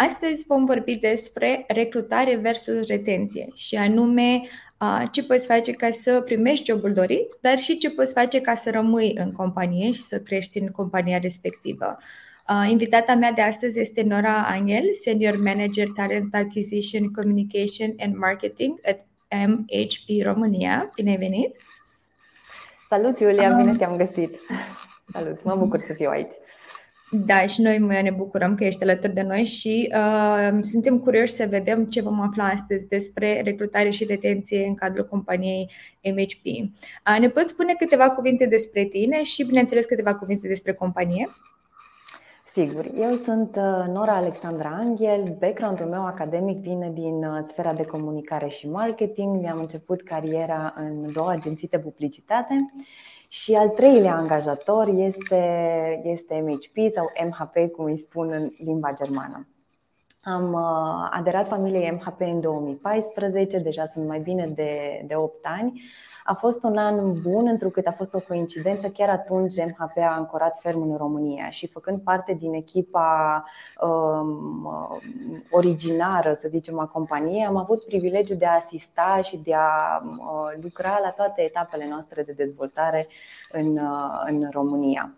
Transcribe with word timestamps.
Astăzi 0.00 0.44
vom 0.46 0.64
vorbi 0.64 0.96
despre 0.96 1.64
recrutare 1.68 2.36
versus 2.36 2.86
retenție 2.86 3.48
și 3.54 3.76
anume 3.76 4.40
ce 5.10 5.24
poți 5.24 5.46
face 5.46 5.72
ca 5.72 5.90
să 5.90 6.20
primești 6.20 6.64
jobul 6.64 6.92
dorit, 6.92 7.36
dar 7.40 7.58
și 7.58 7.78
ce 7.78 7.90
poți 7.90 8.12
face 8.12 8.40
ca 8.40 8.54
să 8.54 8.70
rămâi 8.70 9.12
în 9.14 9.32
companie 9.32 9.90
și 9.92 10.00
să 10.00 10.20
crești 10.20 10.58
în 10.58 10.66
compania 10.66 11.18
respectivă. 11.18 11.96
Invitata 12.68 13.14
mea 13.14 13.32
de 13.32 13.40
astăzi 13.40 13.80
este 13.80 14.02
Nora 14.02 14.46
Angel, 14.46 14.92
Senior 14.92 15.36
Manager 15.36 15.88
Talent 15.94 16.34
Acquisition, 16.34 17.12
Communication 17.12 17.94
and 17.98 18.14
Marketing 18.14 18.78
at 18.82 19.00
MHP 19.46 20.22
România. 20.22 20.90
Bine 20.94 21.10
ai 21.10 21.16
venit! 21.16 21.56
Salut, 22.88 23.20
Iulia! 23.20 23.54
Bine 23.56 23.76
te-am 23.76 23.96
găsit! 23.96 24.36
Salut! 25.12 25.44
Mă 25.44 25.56
bucur 25.56 25.78
să 25.78 25.92
fiu 25.92 26.10
aici! 26.10 26.32
Da, 27.10 27.46
și 27.46 27.60
noi 27.60 27.78
ne 27.78 28.10
bucurăm 28.16 28.54
că 28.54 28.64
ești 28.64 28.82
alături 28.82 29.14
de 29.14 29.22
noi 29.22 29.44
și 29.44 29.92
uh, 29.94 30.58
suntem 30.60 30.98
curioși 30.98 31.32
să 31.32 31.46
vedem 31.50 31.84
ce 31.84 32.02
vom 32.02 32.20
afla 32.20 32.44
astăzi 32.44 32.88
despre 32.88 33.40
recrutare 33.44 33.90
și 33.90 34.04
retenție 34.04 34.66
în 34.66 34.74
cadrul 34.74 35.06
companiei 35.06 35.70
MHP. 36.04 36.44
Uh, 36.44 37.20
ne 37.20 37.28
poți 37.28 37.48
spune 37.48 37.74
câteva 37.78 38.10
cuvinte 38.10 38.46
despre 38.46 38.84
tine 38.84 39.24
și, 39.24 39.44
bineînțeles, 39.44 39.86
câteva 39.86 40.14
cuvinte 40.14 40.48
despre 40.48 40.72
companie? 40.72 41.28
Sigur, 42.52 42.90
eu 43.00 43.14
sunt 43.14 43.56
uh, 43.56 43.92
Nora 43.92 44.14
Alexandra 44.14 44.78
Angel, 44.82 45.36
background-ul 45.38 45.86
meu 45.86 46.06
academic 46.06 46.58
vine 46.58 46.90
din 46.94 47.24
uh, 47.24 47.38
sfera 47.42 47.72
de 47.72 47.84
comunicare 47.84 48.48
și 48.48 48.68
marketing, 48.68 49.36
mi-am 49.36 49.58
început 49.58 50.02
cariera 50.02 50.74
în 50.76 51.12
două 51.12 51.30
agenții 51.30 51.68
de 51.68 51.78
publicitate 51.78 52.72
și 53.28 53.54
al 53.54 53.68
treilea 53.68 54.16
angajator 54.16 54.88
este, 54.88 56.00
este 56.04 56.40
MHP 56.40 56.90
sau 56.90 57.06
MHP, 57.28 57.72
cum 57.72 57.84
îi 57.84 57.96
spun 57.96 58.30
în 58.30 58.50
limba 58.58 58.92
germană. 58.92 59.48
Am 60.34 60.52
uh, 60.52 61.08
aderat 61.10 61.46
familiei 61.46 61.90
MHP 61.90 62.20
în 62.20 62.40
2014, 62.40 63.58
deja 63.58 63.86
sunt 63.86 64.06
mai 64.06 64.18
bine 64.18 64.46
de, 64.46 65.04
de 65.06 65.14
8 65.14 65.34
ani. 65.42 65.82
A 66.24 66.34
fost 66.34 66.62
un 66.62 66.76
an 66.76 67.20
bun, 67.22 67.46
întrucât 67.46 67.86
a 67.86 67.92
fost 67.92 68.14
o 68.14 68.20
coincidență. 68.20 68.88
Chiar 68.88 69.08
atunci 69.08 69.54
MHP 69.56 69.96
a 69.96 70.14
ancorat 70.16 70.58
ferm 70.60 70.90
în 70.90 70.96
România 70.96 71.50
și 71.50 71.66
făcând 71.66 72.00
parte 72.00 72.34
din 72.34 72.52
echipa 72.52 73.44
um, 73.80 74.68
originară, 75.50 76.38
să 76.40 76.48
zicem, 76.48 76.78
a 76.78 76.86
companiei, 76.86 77.46
am 77.46 77.56
avut 77.56 77.84
privilegiul 77.84 78.38
de 78.38 78.46
a 78.46 78.54
asista 78.54 79.20
și 79.22 79.36
de 79.36 79.54
a 79.54 80.02
uh, 80.02 80.62
lucra 80.62 80.98
la 81.02 81.10
toate 81.10 81.42
etapele 81.42 81.88
noastre 81.88 82.22
de 82.22 82.32
dezvoltare 82.32 83.06
în, 83.52 83.76
uh, 83.76 84.22
în 84.24 84.48
România. 84.52 85.17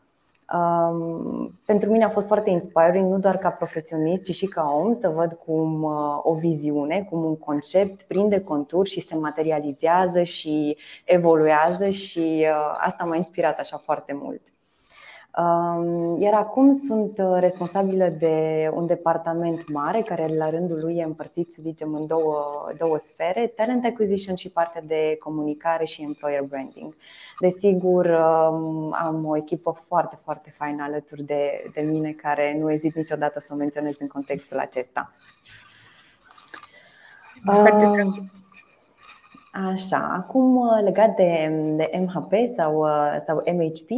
Um, 0.58 1.60
pentru 1.64 1.90
mine 1.90 2.04
a 2.04 2.08
fost 2.08 2.26
foarte 2.26 2.50
inspiring, 2.50 3.10
nu 3.10 3.18
doar 3.18 3.36
ca 3.36 3.50
profesionist, 3.50 4.22
ci 4.22 4.34
și 4.34 4.46
ca 4.46 4.72
om, 4.74 4.92
să 4.92 5.08
văd 5.08 5.32
cum 5.32 5.82
uh, 5.82 6.18
o 6.22 6.34
viziune, 6.34 7.06
cum 7.10 7.24
un 7.24 7.36
concept 7.36 8.02
prinde 8.02 8.40
contur 8.40 8.86
și 8.86 9.00
se 9.00 9.16
materializează 9.16 10.22
și 10.22 10.76
evoluează 11.04 11.88
și 11.88 12.46
uh, 12.48 12.78
asta 12.78 13.04
m-a 13.04 13.16
inspirat 13.16 13.58
așa 13.58 13.76
foarte 13.76 14.12
mult. 14.22 14.49
Iar 16.18 16.34
acum 16.34 16.70
sunt 16.70 17.18
uh, 17.18 17.36
responsabilă 17.38 18.08
de 18.18 18.70
un 18.74 18.86
departament 18.86 19.72
mare 19.72 20.00
care 20.00 20.26
la 20.36 20.50
rândul 20.50 20.78
lui 20.80 20.96
e 20.96 21.02
împărțit, 21.02 21.52
să 21.52 21.58
zicem, 21.62 21.94
în 21.94 22.06
două, 22.06 22.68
două 22.78 22.98
sfere, 22.98 23.46
talent 23.46 23.84
acquisition 23.84 24.34
și 24.34 24.50
partea 24.50 24.82
de 24.86 25.16
comunicare 25.20 25.84
și 25.84 26.02
employer 26.02 26.42
branding. 26.42 26.94
Desigur, 27.40 28.06
um, 28.06 28.96
am 28.98 29.24
o 29.26 29.36
echipă 29.36 29.80
foarte, 29.86 30.18
foarte 30.24 30.54
faină 30.56 30.82
alături 30.82 31.22
de, 31.22 31.70
de 31.74 31.80
mine 31.80 32.10
care 32.10 32.56
nu 32.60 32.72
ezit 32.72 32.94
niciodată 32.94 33.40
să 33.40 33.48
o 33.52 33.56
menționez 33.56 33.96
în 33.98 34.06
contextul 34.06 34.58
acesta. 34.58 35.12
Așa, 39.52 40.12
acum 40.16 40.56
uh, 40.56 40.82
legat 40.82 41.16
de, 41.16 41.52
de 41.76 41.90
MHP 41.98 42.32
sau, 42.56 42.80
uh, 42.80 43.16
sau 43.26 43.42
MHP, 43.46 43.90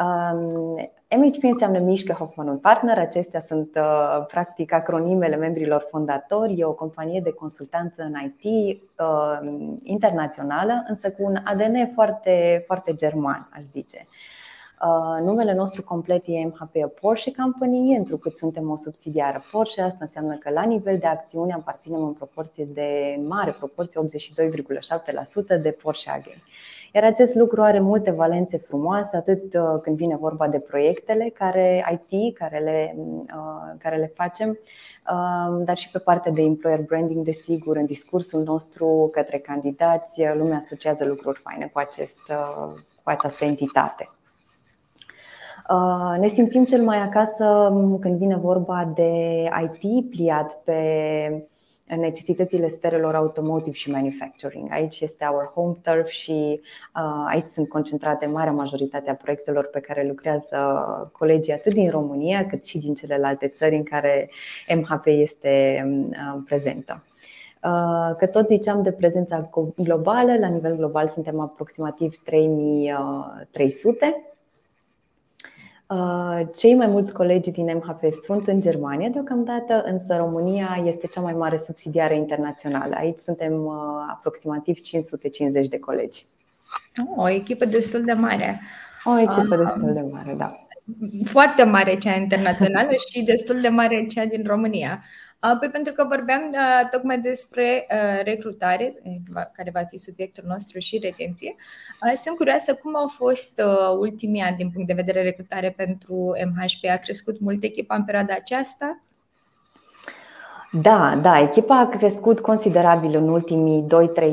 um, 0.00 0.90
MHP 1.16 1.42
înseamnă 1.42 1.78
Mișcă 1.78 2.12
Hoffman 2.12 2.58
Partner, 2.58 2.98
acestea 2.98 3.40
sunt 3.40 3.70
uh, 3.76 4.24
practic 4.26 4.72
acronimele 4.72 5.36
membrilor 5.36 5.86
fondatori, 5.90 6.58
e 6.58 6.64
o 6.64 6.72
companie 6.72 7.20
de 7.20 7.32
consultanță 7.32 8.02
în 8.02 8.14
IT 8.24 8.80
internațională, 9.82 10.84
însă 10.88 11.10
cu 11.10 11.22
un 11.22 11.36
ADN 11.44 11.92
foarte, 11.94 12.62
foarte 12.66 12.94
german, 12.94 13.48
aș 13.52 13.62
zice. 13.62 14.06
Uh, 14.06 14.35
numele 15.22 15.54
nostru 15.54 15.82
complet 15.82 16.22
e 16.26 16.44
MHP 16.44 17.00
Porsche 17.00 17.32
Company, 17.32 17.96
întrucât 17.96 18.36
suntem 18.36 18.70
o 18.70 18.76
subsidiară 18.76 19.44
Porsche. 19.50 19.80
Asta 19.80 19.98
înseamnă 20.00 20.36
că 20.36 20.50
la 20.50 20.62
nivel 20.62 20.98
de 20.98 21.06
acțiune 21.06 21.52
aparținem 21.52 22.02
în 22.02 22.12
proporție 22.12 22.64
de 22.64 23.20
mare 23.26 23.50
proporție, 23.50 24.00
82,7% 25.58 25.60
de 25.62 25.70
Porsche 25.70 26.10
AG. 26.10 26.24
Iar 26.94 27.04
acest 27.04 27.34
lucru 27.34 27.62
are 27.62 27.80
multe 27.80 28.10
valențe 28.10 28.58
frumoase, 28.58 29.16
atât 29.16 29.54
uh, 29.54 29.80
când 29.82 29.96
vine 29.96 30.16
vorba 30.16 30.48
de 30.48 30.58
proiectele 30.58 31.28
care 31.28 31.98
IT, 32.10 32.36
care 32.36 32.58
le, 32.58 32.96
uh, 32.96 33.74
care 33.78 33.96
le 33.96 34.12
facem, 34.14 34.58
dar 35.58 35.76
și 35.76 35.90
pe 35.90 35.98
partea 35.98 36.32
de 36.32 36.42
employer 36.42 36.80
branding, 36.82 37.24
desigur, 37.24 37.76
în 37.76 37.84
discursul 37.84 38.42
nostru 38.42 39.08
către 39.12 39.38
candidați, 39.38 40.22
lumea 40.34 40.56
asociază 40.56 41.04
lucruri 41.04 41.40
faine 41.40 41.70
cu, 41.72 41.78
acest, 41.78 42.18
cu 43.02 43.10
această 43.10 43.44
entitate. 43.44 44.10
Uh, 45.70 46.14
ne 46.18 46.28
simțim 46.28 46.64
cel 46.64 46.82
mai 46.82 46.98
acasă 46.98 47.72
când 48.00 48.18
vine 48.18 48.36
vorba 48.36 48.92
de 48.94 49.42
IT 49.64 50.10
pliat 50.10 50.60
pe 50.64 50.80
necesitățile 51.96 52.68
sferelor 52.68 53.14
automotive 53.14 53.76
și 53.76 53.90
manufacturing. 53.90 54.72
Aici 54.72 55.00
este 55.00 55.28
our 55.32 55.50
home 55.54 55.74
turf 55.82 56.08
și 56.08 56.60
uh, 56.96 57.24
aici 57.28 57.44
sunt 57.44 57.68
concentrate 57.68 58.26
marea 58.26 58.52
majoritate 58.52 59.10
a 59.10 59.14
proiectelor 59.14 59.66
pe 59.66 59.80
care 59.80 60.06
lucrează 60.06 60.56
colegii 61.12 61.52
atât 61.52 61.74
din 61.74 61.90
România 61.90 62.46
cât 62.46 62.66
și 62.66 62.78
din 62.78 62.94
celelalte 62.94 63.48
țări 63.48 63.76
în 63.76 63.82
care 63.82 64.30
MHP 64.76 65.06
este 65.06 65.84
uh, 66.10 66.42
prezentă. 66.46 67.04
Că 68.18 68.26
tot 68.26 68.46
ziceam 68.46 68.82
de 68.82 68.92
prezența 68.92 69.50
globală, 69.76 70.36
la 70.38 70.48
nivel 70.48 70.76
global 70.76 71.08
suntem 71.08 71.40
aproximativ 71.40 72.16
3300 72.24 74.06
Uh, 74.06 74.35
cei 76.58 76.74
mai 76.74 76.86
mulți 76.86 77.12
colegi 77.12 77.50
din 77.50 77.64
MHP 77.74 78.02
sunt 78.24 78.48
în 78.48 78.60
Germania 78.60 79.08
deocamdată, 79.08 79.82
însă 79.84 80.16
România 80.16 80.82
este 80.84 81.06
cea 81.06 81.20
mai 81.20 81.32
mare 81.32 81.56
subsidiară 81.56 82.14
internațională. 82.14 82.94
Aici 82.94 83.18
suntem 83.18 83.64
uh, 83.64 83.72
aproximativ 84.10 84.80
550 84.80 85.68
de 85.68 85.78
colegi. 85.78 86.24
Oh, 86.96 87.24
o 87.24 87.28
echipă 87.28 87.64
destul 87.64 88.02
de 88.04 88.12
mare. 88.12 88.60
O 89.04 89.18
echipă 89.18 89.54
uh, 89.54 89.58
destul 89.58 89.92
de 89.92 90.04
mare, 90.12 90.34
da. 90.36 90.56
Foarte 91.24 91.64
mare 91.64 91.98
cea 91.98 92.14
internațională 92.14 92.90
și 93.10 93.22
destul 93.22 93.60
de 93.60 93.68
mare 93.68 94.06
cea 94.06 94.24
din 94.24 94.44
România. 94.46 95.04
Păi 95.38 95.68
pentru 95.70 95.92
că 95.92 96.04
vorbeam 96.08 96.40
uh, 96.50 96.88
tocmai 96.90 97.18
despre 97.18 97.86
uh, 97.90 98.24
recrutare, 98.24 98.94
care 99.52 99.70
va 99.72 99.82
fi 99.88 99.96
subiectul 99.96 100.44
nostru 100.46 100.78
și 100.78 100.98
retenție. 100.98 101.54
Uh, 102.02 102.12
sunt 102.16 102.36
curioasă 102.36 102.74
cum 102.74 102.96
au 102.96 103.06
fost 103.06 103.62
ultimii 103.98 104.42
ani 104.42 104.56
din 104.56 104.70
punct 104.70 104.86
de 104.86 104.94
vedere 104.94 105.22
recrutare 105.22 105.70
pentru 105.76 106.36
MHP. 106.44 106.90
A 106.92 106.96
crescut 106.96 107.40
mult 107.40 107.62
echipa 107.62 107.94
în 107.94 108.04
perioada 108.04 108.34
aceasta? 108.34 109.00
Da, 110.72 111.18
da, 111.22 111.40
echipa 111.40 111.78
a 111.78 111.88
crescut 111.88 112.40
considerabil 112.40 113.16
în 113.16 113.28
ultimii 113.28 113.86
2-3 113.86 113.86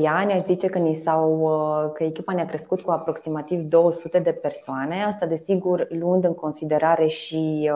ani. 0.05 0.33
Aș 0.33 0.41
zice 0.41 0.67
că, 0.67 0.77
ni 0.77 0.93
s-au, 0.93 1.91
că 1.95 2.03
echipa 2.03 2.33
ne-a 2.33 2.45
crescut 2.45 2.81
cu 2.81 2.91
aproximativ 2.91 3.59
200 3.59 4.19
de 4.19 4.31
persoane, 4.31 5.03
asta 5.03 5.25
desigur 5.25 5.87
luând 5.89 6.23
în 6.23 6.33
considerare 6.33 7.07
și, 7.07 7.71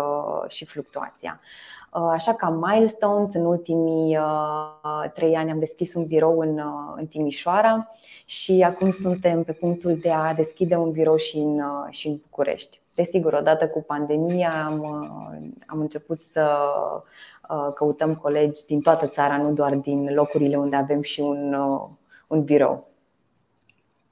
și 0.48 0.66
fluctuația. 0.66 1.40
Uh, 1.42 1.76
așa 2.00 2.34
ca 2.34 2.50
milestones, 2.50 3.34
în 3.34 3.46
ultimii 3.46 4.18
uh, 4.18 5.12
trei 5.14 5.36
ani 5.36 5.52
am 5.52 5.60
deschis 5.60 5.94
un 5.94 6.06
birou 6.06 6.40
în, 6.40 6.58
uh, 6.58 6.94
în 6.96 7.06
Timișoara 7.06 7.92
și 8.26 8.64
acum 8.66 8.90
suntem 8.90 9.44
pe 9.44 9.52
punctul 9.52 9.98
de 10.02 10.12
a 10.12 10.34
deschide 10.34 10.76
un 10.76 10.92
birou 10.92 11.16
și 11.16 11.38
în, 11.38 11.62
și 11.90 12.08
în 12.08 12.18
București. 12.22 12.82
Desigur, 12.96 13.34
odată 13.34 13.68
cu 13.68 13.84
pandemia 13.84 14.66
am, 14.66 14.84
am 15.66 15.80
început 15.80 16.22
să 16.22 16.48
căutăm 17.74 18.16
colegi 18.16 18.66
din 18.66 18.82
toată 18.82 19.08
țara, 19.08 19.38
nu 19.38 19.52
doar 19.52 19.76
din 19.76 20.14
locurile 20.14 20.58
unde 20.58 20.76
avem 20.76 21.02
și 21.02 21.20
un, 21.20 21.56
un 22.28 22.44
birou. 22.44 22.87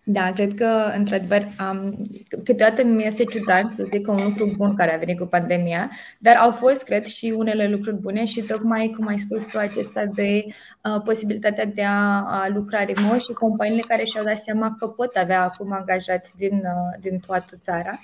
Da, 0.08 0.32
cred 0.32 0.54
că, 0.54 0.92
într-adevăr, 0.96 1.46
um, 1.72 2.02
câteodată 2.44 2.84
mi 2.84 3.06
este 3.06 3.24
ciudat 3.24 3.72
să 3.72 3.84
zic 3.84 4.06
că 4.06 4.12
un 4.12 4.24
lucru 4.24 4.54
bun 4.58 4.76
care 4.76 4.94
a 4.94 4.98
venit 4.98 5.20
cu 5.20 5.26
pandemia, 5.26 5.92
dar 6.20 6.36
au 6.36 6.52
fost, 6.52 6.84
cred, 6.84 7.06
și 7.06 7.34
unele 7.38 7.68
lucruri 7.68 7.96
bune 7.96 8.26
și 8.26 8.42
tocmai, 8.42 8.94
cum 8.98 9.08
ai 9.08 9.20
spus 9.20 9.48
tu, 9.48 9.58
acesta 9.58 10.06
de 10.06 10.46
uh, 10.46 11.02
posibilitatea 11.04 11.66
de 11.66 11.84
a, 11.84 12.24
a 12.42 12.48
lucra 12.54 12.84
remote 12.84 13.20
și 13.20 13.34
companiile 13.34 13.84
care 13.88 14.04
și-au 14.04 14.24
dat 14.24 14.38
seama 14.38 14.76
că 14.80 14.88
pot 14.88 15.16
avea 15.16 15.44
acum 15.44 15.72
angajați 15.72 16.38
din, 16.38 16.54
uh, 16.54 17.00
din 17.02 17.20
toată 17.20 17.60
țara 17.64 18.00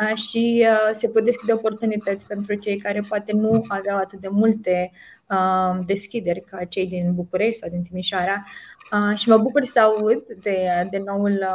uh, 0.00 0.16
și 0.16 0.66
uh, 0.68 0.90
se 0.92 1.08
pot 1.08 1.24
deschide 1.24 1.52
oportunități 1.52 2.26
pentru 2.26 2.54
cei 2.54 2.76
care 2.76 3.02
poate 3.08 3.32
nu 3.32 3.64
aveau 3.68 3.98
atât 3.98 4.20
de 4.20 4.28
multe 4.28 4.90
uh, 5.26 5.84
deschideri 5.86 6.40
ca 6.40 6.64
cei 6.64 6.86
din 6.86 7.14
București 7.14 7.58
sau 7.58 7.68
din 7.70 7.82
Timișoara 7.82 8.44
Uh, 8.92 9.16
și 9.18 9.28
mă 9.28 9.36
bucur 9.36 9.64
să 9.64 9.80
aud 9.80 10.22
de, 10.42 10.88
de 10.90 10.98
noul 10.98 11.46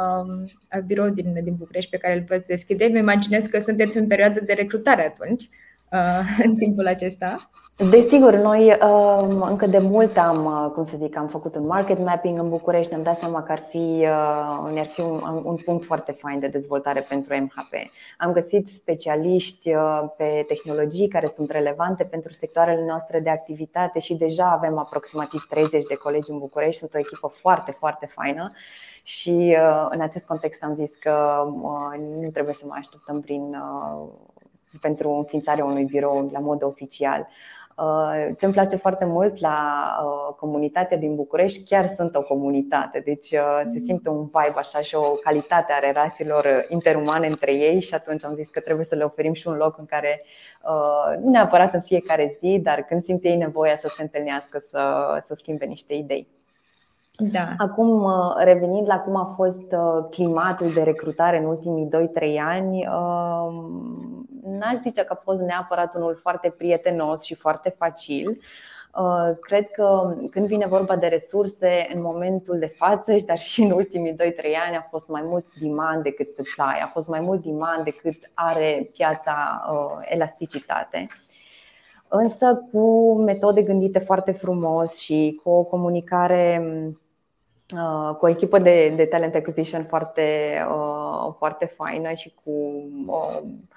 uh, 0.72 0.80
birou 0.86 1.08
din, 1.08 1.42
din 1.42 1.54
București 1.54 1.90
pe 1.90 1.96
care 1.96 2.14
îl 2.14 2.24
veți 2.28 2.46
deschide. 2.46 2.88
Mă 2.92 2.98
imaginez 2.98 3.46
că 3.46 3.60
sunteți 3.60 3.96
în 3.96 4.06
perioadă 4.06 4.40
de 4.40 4.52
recrutare 4.52 5.06
atunci, 5.06 5.48
uh, 5.92 6.38
în 6.46 6.56
timpul 6.56 6.86
acesta. 6.86 7.50
Desigur, 7.78 8.34
noi 8.34 8.78
um, 8.82 9.42
încă 9.42 9.66
de 9.66 9.78
mult 9.78 10.16
am, 10.16 10.44
uh, 10.44 10.70
cum 10.72 10.82
să 10.84 10.96
zic, 10.96 11.16
am 11.16 11.28
făcut 11.28 11.54
un 11.54 11.66
market 11.66 11.98
mapping 11.98 12.38
în 12.38 12.48
București, 12.48 12.90
ne-am 12.90 13.02
dat 13.02 13.18
seama 13.18 13.42
că 13.42 13.52
ar 13.52 13.62
fi, 13.68 13.98
uh, 14.00 14.78
ar 14.78 14.86
fi 14.86 15.00
un, 15.00 15.42
un 15.44 15.56
punct 15.64 15.84
foarte 15.84 16.12
fain 16.12 16.38
de 16.38 16.48
dezvoltare 16.48 17.00
pentru 17.08 17.34
MHP. 17.34 17.72
Am 18.18 18.32
găsit 18.32 18.68
specialiști 18.68 19.74
uh, 19.74 20.02
pe 20.16 20.44
tehnologii 20.48 21.08
care 21.08 21.26
sunt 21.26 21.50
relevante 21.50 22.04
pentru 22.04 22.32
sectoarele 22.32 22.84
noastre 22.86 23.20
de 23.20 23.30
activitate 23.30 23.98
și 23.98 24.14
deja 24.14 24.50
avem 24.50 24.78
aproximativ 24.78 25.46
30 25.48 25.84
de 25.84 25.94
colegi 25.94 26.30
în 26.30 26.38
București, 26.38 26.78
sunt 26.78 26.94
o 26.94 26.98
echipă 26.98 27.32
foarte, 27.40 27.70
foarte 27.78 28.06
faină 28.06 28.52
și 29.02 29.56
în 29.90 30.00
acest 30.00 30.26
context 30.26 30.62
am 30.62 30.74
zis 30.74 30.90
că 31.00 31.44
nu 32.20 32.30
trebuie 32.32 32.54
să 32.54 32.64
mai 32.66 32.78
așteptăm 32.78 33.20
prin 33.20 33.56
pentru 34.80 35.10
înființarea 35.10 35.64
unui 35.64 35.84
birou 35.84 36.28
la 36.32 36.38
mod 36.38 36.62
oficial. 36.62 37.28
Uh, 37.76 38.28
ce 38.38 38.44
îmi 38.44 38.54
place 38.54 38.76
foarte 38.76 39.04
mult 39.04 39.38
la 39.38 39.58
uh, 40.04 40.34
comunitatea 40.38 40.96
din 40.96 41.14
București, 41.14 41.64
chiar 41.64 41.86
sunt 41.86 42.16
o 42.16 42.22
comunitate, 42.22 43.02
deci 43.04 43.30
uh, 43.30 43.60
se 43.64 43.78
mm. 43.78 43.84
simte 43.84 44.08
un 44.08 44.24
vibe 44.24 44.58
așa 44.58 44.80
și 44.80 44.94
o 44.94 45.00
calitate 45.00 45.72
a 45.72 45.86
relațiilor 45.86 46.66
interumane 46.68 47.26
între 47.26 47.54
ei 47.54 47.80
și 47.80 47.94
atunci 47.94 48.24
am 48.24 48.34
zis 48.34 48.48
că 48.48 48.60
trebuie 48.60 48.84
să 48.84 48.94
le 48.94 49.04
oferim 49.04 49.32
și 49.32 49.48
un 49.48 49.54
loc 49.54 49.78
în 49.78 49.84
care, 49.84 50.22
nu 51.22 51.30
neapărat 51.30 51.74
în 51.74 51.80
fiecare 51.80 52.36
zi, 52.38 52.58
dar 52.62 52.82
când 52.82 53.02
simt 53.02 53.24
ei 53.24 53.36
nevoia 53.36 53.76
să 53.76 53.92
se 53.96 54.02
întâlnească, 54.02 54.62
să, 54.70 55.06
să 55.24 55.34
schimbe 55.34 55.64
niște 55.64 55.94
idei. 55.94 56.28
Da. 57.18 57.48
Acum, 57.58 58.08
revenind 58.36 58.86
la 58.86 58.98
cum 58.98 59.16
a 59.16 59.32
fost 59.36 59.74
climatul 60.10 60.72
de 60.72 60.82
recrutare 60.82 61.38
în 61.38 61.44
ultimii 61.44 61.88
2-3 62.36 62.36
ani, 62.46 62.88
n-aș 64.46 64.74
zice 64.74 65.04
că 65.04 65.12
a 65.12 65.20
fost 65.22 65.40
neapărat 65.40 65.94
unul 65.94 66.18
foarte 66.22 66.50
prietenos 66.50 67.22
și 67.22 67.34
foarte 67.34 67.74
facil. 67.78 68.38
Uh, 68.98 69.36
cred 69.40 69.70
că 69.70 70.16
când 70.30 70.46
vine 70.46 70.66
vorba 70.66 70.96
de 70.96 71.06
resurse, 71.06 71.86
în 71.94 72.02
momentul 72.02 72.58
de 72.58 72.74
față, 72.76 73.14
dar 73.26 73.38
și 73.38 73.62
în 73.62 73.70
ultimii 73.70 74.12
2-3 74.12 74.16
ani, 74.66 74.76
a 74.76 74.86
fost 74.90 75.08
mai 75.08 75.22
mult 75.24 75.46
demand 75.60 76.02
decât 76.02 76.28
supply, 76.34 76.80
a 76.82 76.90
fost 76.92 77.08
mai 77.08 77.20
mult 77.20 77.42
demand 77.42 77.84
decât 77.84 78.30
are 78.34 78.90
piața 78.92 79.64
uh, 79.72 80.06
elasticitate. 80.08 81.06
Însă 82.08 82.66
cu 82.72 83.14
metode 83.14 83.62
gândite 83.62 83.98
foarte 83.98 84.32
frumos 84.32 84.98
și 84.98 85.40
cu 85.42 85.50
o 85.50 85.64
comunicare 85.64 86.62
uh, 87.74 88.14
cu 88.16 88.24
o 88.24 88.28
echipă 88.28 88.58
de, 88.58 88.92
de 88.96 89.04
talent 89.04 89.34
acquisition 89.34 89.84
foarte, 89.84 90.22
foarte 91.38 91.66
faină 91.66 92.12
și 92.12 92.34
cu 92.44 92.50
o 93.06 93.18
Um, 93.36 93.68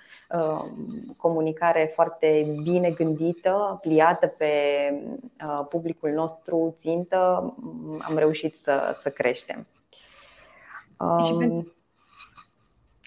comunicare 1.17 1.91
foarte 1.95 2.55
bine 2.63 2.89
gândită, 2.89 3.77
pliată 3.81 4.27
pe 4.27 4.53
uh, 5.43 5.65
publicul 5.69 6.09
nostru 6.09 6.75
țintă, 6.77 7.53
am 8.01 8.17
reușit 8.17 8.57
să, 8.57 8.97
să 9.01 9.09
creștem. 9.09 9.67
Um, 10.97 11.73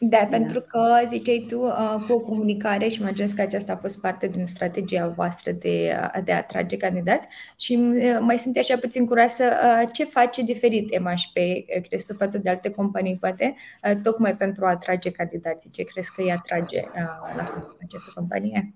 da, 0.05 0.19
da, 0.19 0.25
pentru 0.25 0.61
că 0.61 1.03
ziceai 1.07 1.45
tu 1.49 1.61
uh, 1.61 2.05
cu 2.07 2.13
o 2.13 2.19
comunicare 2.19 2.89
și 2.89 3.01
mă 3.01 3.07
gândesc 3.07 3.35
că 3.37 3.43
aceasta 3.43 3.73
a 3.73 3.77
fost 3.77 4.01
parte 4.01 4.27
din 4.27 4.47
strategia 4.47 5.09
voastră 5.09 5.53
de, 5.53 5.97
uh, 6.15 6.25
de 6.25 6.33
a 6.33 6.37
atrage 6.37 6.77
candidați 6.77 7.29
și 7.57 7.79
uh, 7.81 8.19
mai 8.21 8.39
sunt 8.39 8.57
așa 8.57 8.77
puțin 8.77 9.07
curioasă 9.07 9.45
uh, 9.45 9.89
ce 9.93 10.05
face 10.05 10.43
diferit 10.43 10.99
MHP, 11.01 11.37
uh, 11.37 11.83
crezi 11.89 12.07
tu, 12.07 12.15
față 12.15 12.39
de 12.39 12.51
alte 12.51 12.71
companii, 12.71 13.17
poate, 13.17 13.55
uh, 13.85 13.93
tocmai 14.03 14.37
pentru 14.37 14.67
a 14.67 14.71
atrage 14.71 15.11
candidații, 15.11 15.71
ce 15.71 15.83
crezi 15.83 16.13
că 16.15 16.23
îi 16.23 16.33
atrage 16.33 16.81
uh, 16.81 17.35
la 17.37 17.75
această 17.83 18.11
companie? 18.15 18.75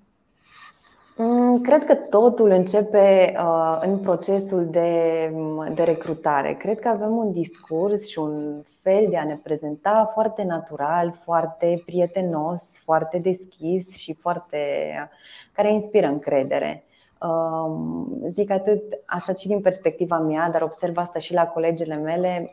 Mm, 1.18 1.60
cred 1.60 1.84
că 1.84 1.94
totul 1.94 2.50
începe 2.50 3.34
uh, 3.38 3.78
în 3.80 3.98
procesul 3.98 4.66
de, 4.70 5.32
de 5.74 5.82
recrutare. 5.82 6.52
Cred 6.52 6.78
că 6.78 6.88
avem 6.88 7.16
un 7.16 7.32
discurs 7.32 8.08
și 8.08 8.18
un 8.18 8.62
fel 8.82 9.06
de 9.08 9.16
a 9.16 9.24
ne 9.24 9.38
prezenta 9.42 10.10
foarte 10.12 10.42
natural, 10.42 11.14
foarte 11.24 11.82
prietenos, 11.86 12.80
foarte 12.84 13.18
deschis 13.18 13.96
și 13.96 14.14
foarte 14.14 14.58
care 15.52 15.72
inspiră 15.72 16.06
încredere. 16.06 16.84
Um, 17.20 18.08
zic 18.28 18.50
atât, 18.50 18.82
asta 19.06 19.32
și 19.32 19.46
din 19.46 19.60
perspectiva 19.60 20.18
mea, 20.18 20.50
dar 20.50 20.62
observ 20.62 20.96
asta 20.96 21.18
și 21.18 21.34
la 21.34 21.46
colegele 21.46 21.94
mele. 21.94 22.52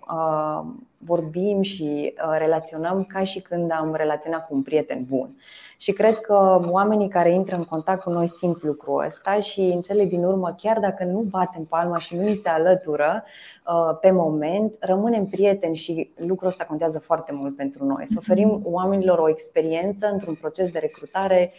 Uh, 1.04 1.10
vorbim 1.14 1.62
și 1.62 2.14
uh, 2.14 2.36
relaționăm 2.38 3.04
ca 3.04 3.24
și 3.24 3.42
când 3.42 3.72
am 3.72 3.94
relaționat 3.96 4.48
cu 4.48 4.54
un 4.56 4.62
prieten 4.62 5.06
bun. 5.08 5.38
Și 5.78 5.92
cred 5.92 6.20
că 6.20 6.62
oamenii 6.70 7.08
care 7.08 7.32
intră 7.32 7.56
în 7.56 7.64
contact 7.64 8.02
cu 8.02 8.10
noi 8.10 8.28
simt 8.28 8.64
lucrul 8.64 9.04
ăsta 9.06 9.40
și 9.40 9.60
în 9.60 9.82
cele 9.82 10.06
din 10.06 10.24
urmă, 10.24 10.56
chiar 10.58 10.80
dacă 10.80 11.04
nu 11.04 11.20
batem 11.20 11.64
palma 11.64 11.98
și 11.98 12.16
nu 12.16 12.22
ni 12.22 12.34
se 12.34 12.50
alătură 12.50 13.24
uh, 13.68 13.98
pe 14.02 14.12
moment, 14.12 14.76
rămânem 14.80 15.26
prieteni 15.26 15.76
și 15.76 16.14
lucrul 16.16 16.48
ăsta 16.48 16.64
contează 16.64 17.00
foarte 17.00 17.32
mult 17.34 17.56
pentru 17.56 17.86
noi. 17.86 18.06
Să 18.06 18.16
oferim 18.18 18.62
oamenilor 18.64 19.20
o 19.20 19.30
experiență 19.30 20.10
într-un 20.12 20.34
proces 20.34 20.70
de 20.70 20.80
recrutare 20.80 21.52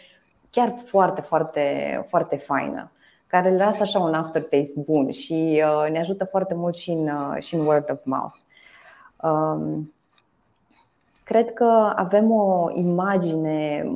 chiar 0.50 0.74
foarte, 0.86 1.20
foarte, 1.20 2.06
foarte 2.08 2.36
faină 2.36 2.88
care 3.26 3.50
le 3.50 3.64
lasă 3.64 3.82
așa 3.82 3.98
un 3.98 4.14
aftertaste 4.14 4.80
bun 4.80 5.10
și 5.10 5.62
uh, 5.64 5.90
ne 5.90 5.98
ajută 5.98 6.24
foarte 6.24 6.54
mult 6.54 6.76
și 6.76 6.90
în, 6.90 7.08
uh, 7.08 7.42
și 7.42 7.54
în 7.54 7.66
word 7.66 7.90
of 7.90 8.04
mouth. 8.04 8.34
Um, 9.16 9.94
Cred 11.24 11.52
că 11.52 11.92
avem 11.96 12.30
o 12.30 12.70
imagine 12.72 13.90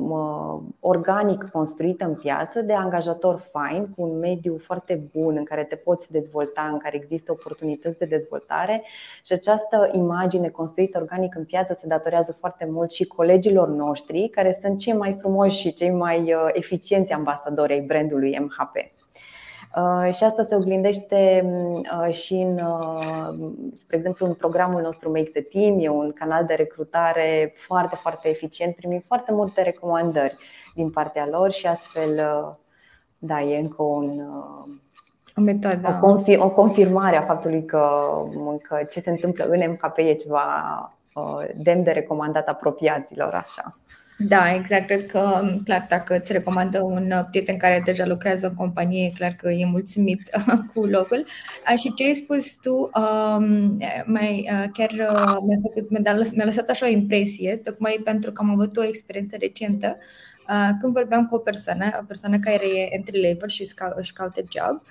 organic 0.79 1.49
construită 1.51 2.05
în 2.05 2.15
piață 2.15 2.61
de 2.61 2.73
angajator 2.73 3.39
fain, 3.51 3.87
cu 3.95 4.01
un 4.01 4.19
mediu 4.19 4.57
foarte 4.65 5.09
bun 5.13 5.35
în 5.37 5.43
care 5.43 5.63
te 5.63 5.75
poți 5.75 6.11
dezvolta, 6.11 6.69
în 6.71 6.77
care 6.77 6.95
există 6.95 7.31
oportunități 7.31 7.97
de 7.97 8.05
dezvoltare 8.05 8.83
și 9.25 9.33
această 9.33 9.89
imagine 9.91 10.47
construită 10.47 10.97
organic 10.99 11.35
în 11.35 11.43
piață 11.43 11.77
se 11.79 11.87
datorează 11.87 12.37
foarte 12.39 12.67
mult 12.71 12.91
și 12.91 13.05
colegilor 13.05 13.67
noștri, 13.67 14.29
care 14.29 14.57
sunt 14.61 14.79
cei 14.79 14.93
mai 14.93 15.17
frumoși 15.19 15.59
și 15.59 15.73
cei 15.73 15.91
mai 15.91 16.33
uh, 16.33 16.49
eficienți 16.53 17.11
ambasadori 17.11 17.73
ai 17.73 17.81
brandului 17.81 18.39
MHP. 18.39 18.98
Uh, 19.75 20.13
și 20.13 20.23
asta 20.23 20.43
se 20.43 20.55
oglindește 20.55 21.45
uh, 21.45 22.13
și 22.13 22.33
în, 22.33 22.59
uh, 22.59 23.35
spre 23.75 23.97
exemplu, 23.97 24.25
în 24.25 24.33
programul 24.33 24.81
nostru 24.81 25.09
Make 25.09 25.29
the 25.29 25.41
Team, 25.41 25.77
e 25.79 25.89
un 25.89 26.11
canal 26.11 26.45
de 26.45 26.53
recrutare 26.53 27.53
foarte, 27.57 27.95
foarte 27.95 28.29
eficient, 28.29 28.75
primim 28.75 29.03
foarte 29.07 29.31
multe 29.31 29.61
recomandări 29.61 30.35
din 30.75 30.89
partea 30.89 31.27
lor 31.31 31.51
și 31.51 31.67
astfel, 31.67 32.21
da, 33.17 33.41
e 33.41 33.57
încă 33.57 33.83
un, 33.83 34.21
o 35.35 35.41
metodă. 35.41 35.99
O, 36.01 36.07
confir- 36.07 36.39
o 36.39 36.49
confirmare 36.49 37.15
a 37.15 37.21
faptului 37.21 37.65
că, 37.65 38.09
că 38.61 38.83
ce 38.89 38.99
se 38.99 39.09
întâmplă 39.09 39.45
în 39.45 39.71
MHP 39.71 39.97
e 39.97 40.13
ceva 40.13 40.43
demn 41.55 41.83
de 41.83 41.91
recomandat 41.91 42.47
apropiaților, 42.47 43.33
așa. 43.33 43.75
Da, 44.21 44.53
exact. 44.53 44.85
Cred 44.85 45.05
că, 45.05 45.51
clar, 45.63 45.85
dacă 45.89 46.15
îți 46.15 46.31
recomandă 46.31 46.81
un 46.81 47.13
prieten 47.29 47.57
care 47.57 47.81
deja 47.85 48.05
lucrează 48.05 48.47
în 48.47 48.53
companie, 48.53 49.05
e 49.05 49.17
clar 49.17 49.31
că 49.31 49.49
e 49.49 49.65
mulțumit 49.65 50.29
cu 50.73 50.85
locul. 50.85 51.25
Și 51.77 51.93
ce 51.93 52.03
ai 52.03 52.13
spus 52.13 52.55
tu, 52.55 52.89
mai, 54.05 54.49
chiar 54.73 54.91
mi-a, 55.45 55.59
făcut, 55.61 55.89
mi-a 56.35 56.45
lăsat 56.45 56.69
așa 56.69 56.85
o 56.85 56.89
impresie, 56.89 57.55
tocmai 57.55 58.01
pentru 58.03 58.31
că 58.31 58.41
am 58.41 58.49
avut 58.49 58.77
o 58.77 58.83
experiență 58.83 59.37
recentă 59.39 59.97
când 60.79 60.93
vorbeam 60.93 61.27
cu 61.27 61.35
o 61.35 61.39
persoană, 61.39 61.85
o 62.01 62.03
persoană 62.07 62.39
care 62.39 62.65
e 62.65 62.95
entry 62.95 63.19
level 63.19 63.49
și 63.49 63.67
își 63.95 64.13
caută 64.13 64.41
job 64.41 64.81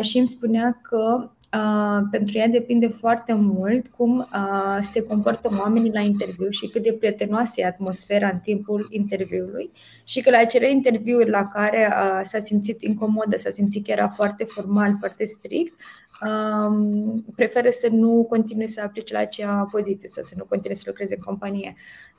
și 0.00 0.18
îmi 0.18 0.26
spunea 0.26 0.78
că 0.82 1.30
Uh, 1.56 2.00
pentru 2.10 2.38
ea 2.38 2.48
depinde 2.48 2.86
foarte 2.88 3.32
mult 3.32 3.88
cum 3.88 4.18
uh, 4.18 4.78
se 4.80 5.02
comportă 5.02 5.48
oamenii 5.58 5.92
la 5.92 6.00
interviu 6.00 6.50
și 6.50 6.66
cât 6.66 6.82
de 6.82 6.92
prietenoasă 6.92 7.60
e 7.60 7.66
atmosfera 7.66 8.28
în 8.28 8.38
timpul 8.38 8.86
interviului 8.90 9.70
și 10.04 10.20
că 10.20 10.30
la 10.30 10.38
acele 10.38 10.70
interviuri 10.70 11.30
la 11.30 11.46
care 11.46 11.88
uh, 11.90 12.20
s-a 12.22 12.38
simțit 12.38 12.82
incomodă, 12.82 13.36
s-a 13.36 13.50
simțit 13.50 13.84
că 13.84 13.90
era 13.90 14.08
foarte 14.08 14.44
formal, 14.44 14.96
foarte 14.98 15.24
strict, 15.24 15.80
um, 16.26 17.24
preferă 17.36 17.68
să 17.70 17.88
nu 17.90 18.26
continue 18.28 18.66
să 18.66 18.82
aplice 18.84 19.12
la 19.12 19.18
acea 19.18 19.68
poziție 19.70 20.08
sau 20.08 20.22
să 20.22 20.34
nu 20.36 20.44
continue 20.44 20.76
să 20.76 20.84
lucreze 20.86 21.14
în 21.14 21.22
companie. 21.22 21.74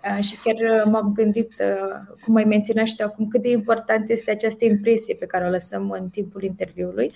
Uh, 0.10 0.24
și 0.24 0.38
chiar 0.44 0.56
uh, 0.56 0.92
m-am 0.92 1.12
gândit, 1.16 1.54
uh, 1.60 2.16
cum 2.24 2.36
ai 2.36 2.44
menționat 2.44 2.86
și 2.86 2.96
acum, 3.04 3.28
cât 3.28 3.42
de 3.42 3.50
important 3.50 4.10
este 4.10 4.32
această 4.32 4.66
impresie 4.66 5.16
pe 5.16 5.26
care 5.26 5.46
o 5.46 5.50
lăsăm 5.50 5.90
în 5.92 6.10
timpul 6.10 6.44
interviului, 6.44 7.12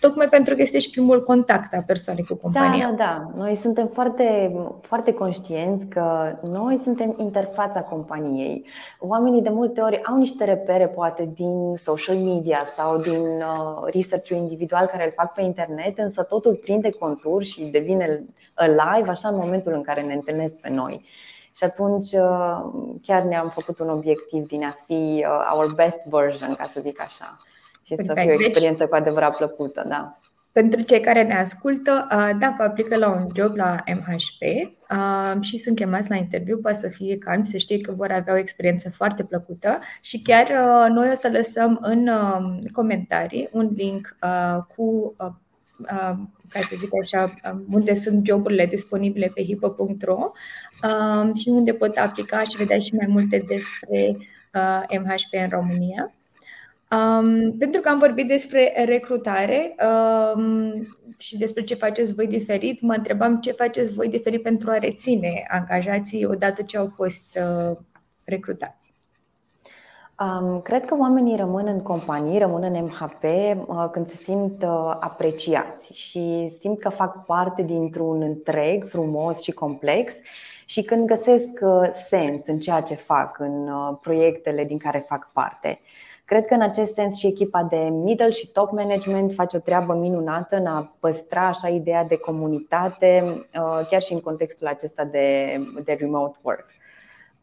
tocmai 0.00 0.26
pentru 0.28 0.54
că 0.54 0.62
este 0.62 0.78
și 0.78 0.90
primul 0.90 1.22
contact 1.22 1.74
a 1.74 1.82
persoanei 1.86 2.24
cu 2.24 2.34
compania. 2.34 2.86
Da, 2.90 2.94
da, 2.96 3.04
da. 3.04 3.42
Noi 3.42 3.54
suntem 3.54 3.86
foarte, 3.86 4.52
foarte 4.80 5.12
conștienți 5.12 5.86
că 5.86 6.36
noi 6.42 6.76
suntem 6.76 7.14
interfața 7.18 7.80
companiei. 7.80 8.66
Oamenii 8.98 9.42
de 9.42 9.50
multe 9.50 9.80
ori 9.80 10.04
au 10.04 10.18
niște 10.18 10.44
repere, 10.44 10.88
poate 10.88 11.30
din 11.34 11.74
social 11.74 12.16
media 12.16 12.62
sau 12.76 13.00
din 13.00 13.42
research-ul 13.92 14.36
individual 14.36 14.86
care 14.86 15.04
îl 15.04 15.12
fac 15.16 15.32
pe 15.32 15.42
internet, 15.42 15.98
însă 15.98 16.22
totul 16.22 16.54
prinde 16.54 16.90
contur 16.90 17.44
și 17.44 17.62
devine 17.64 18.24
live 18.66 19.10
așa 19.10 19.28
în 19.28 19.36
momentul 19.36 19.72
în 19.72 19.82
care 19.82 20.02
ne 20.02 20.14
întâlnesc 20.14 20.54
pe 20.54 20.70
noi. 20.70 21.04
Și 21.56 21.64
atunci 21.64 22.12
uh, 22.12 22.60
chiar 23.02 23.22
ne-am 23.22 23.48
făcut 23.48 23.78
un 23.78 23.88
obiectiv 23.88 24.46
din 24.46 24.64
a 24.64 24.76
fi 24.86 25.24
uh, 25.28 25.52
our 25.54 25.74
best 25.74 25.98
version, 26.04 26.54
ca 26.54 26.70
să 26.72 26.80
zic 26.80 27.00
așa. 27.00 27.36
Și 27.82 27.94
Perfect. 27.94 28.18
să 28.18 28.24
fie 28.24 28.34
o 28.34 28.36
deci, 28.36 28.46
experiență 28.46 28.86
cu 28.86 28.94
adevărat 28.94 29.36
plăcută, 29.36 29.84
da. 29.88 30.18
Pentru 30.52 30.80
cei 30.80 31.00
care 31.00 31.22
ne 31.22 31.38
ascultă, 31.38 32.08
uh, 32.10 32.30
dacă 32.38 32.62
aplică 32.62 32.96
la 32.96 33.08
un 33.08 33.26
job 33.34 33.56
la 33.56 33.76
MHP 33.86 34.42
și 35.40 35.58
sunt 35.58 35.76
chemați 35.76 36.10
la 36.10 36.16
interviu, 36.16 36.58
poate 36.58 36.76
să 36.76 36.88
fie 36.88 37.18
calm, 37.18 37.44
să 37.44 37.56
știe 37.56 37.80
că 37.80 37.92
vor 37.92 38.10
avea 38.10 38.34
o 38.34 38.36
experiență 38.38 38.90
foarte 38.90 39.24
plăcută 39.24 39.78
și 40.00 40.22
chiar 40.22 40.48
noi 40.88 41.08
o 41.10 41.14
să 41.14 41.28
lăsăm 41.32 41.78
în 41.82 42.10
comentarii 42.72 43.48
un 43.52 43.70
link 43.74 44.16
cu 44.76 45.14
ca 46.52 46.60
să 46.60 46.74
zic 46.76 46.90
așa, 47.02 47.34
unde 47.70 47.94
sunt 47.94 48.26
joburile 48.26 48.66
disponibile 48.66 49.30
pe 49.34 49.42
hipo.ro 49.42 50.16
um, 50.16 50.32
și 51.34 51.48
unde 51.48 51.74
pot 51.74 51.96
aplica 51.96 52.42
și 52.42 52.56
vedea 52.56 52.78
și 52.78 52.94
mai 52.94 53.06
multe 53.08 53.44
despre 53.48 54.16
uh, 54.54 54.98
MHP 54.98 55.42
în 55.42 55.48
România. 55.50 56.12
Um, 56.90 57.56
pentru 57.58 57.80
că 57.80 57.88
am 57.88 57.98
vorbit 57.98 58.26
despre 58.26 58.84
recrutare 58.84 59.74
um, 60.34 60.86
și 61.18 61.38
despre 61.38 61.62
ce 61.62 61.74
faceți 61.74 62.14
voi 62.14 62.26
diferit, 62.26 62.80
mă 62.80 62.94
întrebam 62.94 63.40
ce 63.40 63.52
faceți 63.52 63.92
voi 63.92 64.08
diferit 64.08 64.42
pentru 64.42 64.70
a 64.70 64.78
reține 64.78 65.44
angajații 65.48 66.24
odată 66.24 66.62
ce 66.62 66.76
au 66.76 66.92
fost 66.94 67.38
uh, 67.40 67.76
recrutați. 68.24 68.94
Um, 70.20 70.60
cred 70.60 70.84
că 70.84 70.96
oamenii 70.98 71.36
rămân 71.36 71.66
în 71.66 71.80
companii, 71.80 72.38
rămân 72.38 72.62
în 72.62 72.84
MHP 72.84 73.22
uh, 73.22 73.88
când 73.90 74.08
se 74.08 74.16
simt 74.16 74.62
uh, 74.62 74.96
apreciați 75.00 75.92
și 75.92 76.52
simt 76.58 76.80
că 76.80 76.88
fac 76.88 77.24
parte 77.24 77.62
dintr-un 77.62 78.22
întreg 78.22 78.88
frumos 78.88 79.42
și 79.42 79.52
complex 79.52 80.14
și 80.64 80.82
când 80.82 81.06
găsesc 81.06 81.48
uh, 81.60 81.90
sens 81.92 82.40
în 82.46 82.58
ceea 82.58 82.80
ce 82.80 82.94
fac, 82.94 83.38
în 83.38 83.68
uh, 83.68 83.96
proiectele 84.00 84.64
din 84.64 84.78
care 84.78 85.04
fac 85.08 85.30
parte. 85.32 85.80
Cred 86.24 86.46
că 86.46 86.54
în 86.54 86.62
acest 86.62 86.94
sens 86.94 87.16
și 87.16 87.26
echipa 87.26 87.62
de 87.62 87.76
middle 87.76 88.30
și 88.30 88.48
top 88.48 88.70
management 88.70 89.32
face 89.34 89.56
o 89.56 89.60
treabă 89.60 89.94
minunată 89.94 90.56
în 90.56 90.66
a 90.66 90.92
păstra 91.00 91.46
așa 91.46 91.68
ideea 91.68 92.04
de 92.04 92.16
comunitate, 92.16 93.24
uh, 93.54 93.86
chiar 93.88 94.02
și 94.02 94.12
în 94.12 94.20
contextul 94.20 94.66
acesta 94.66 95.04
de, 95.04 95.56
de 95.84 95.96
remote 96.00 96.38
work. 96.42 96.66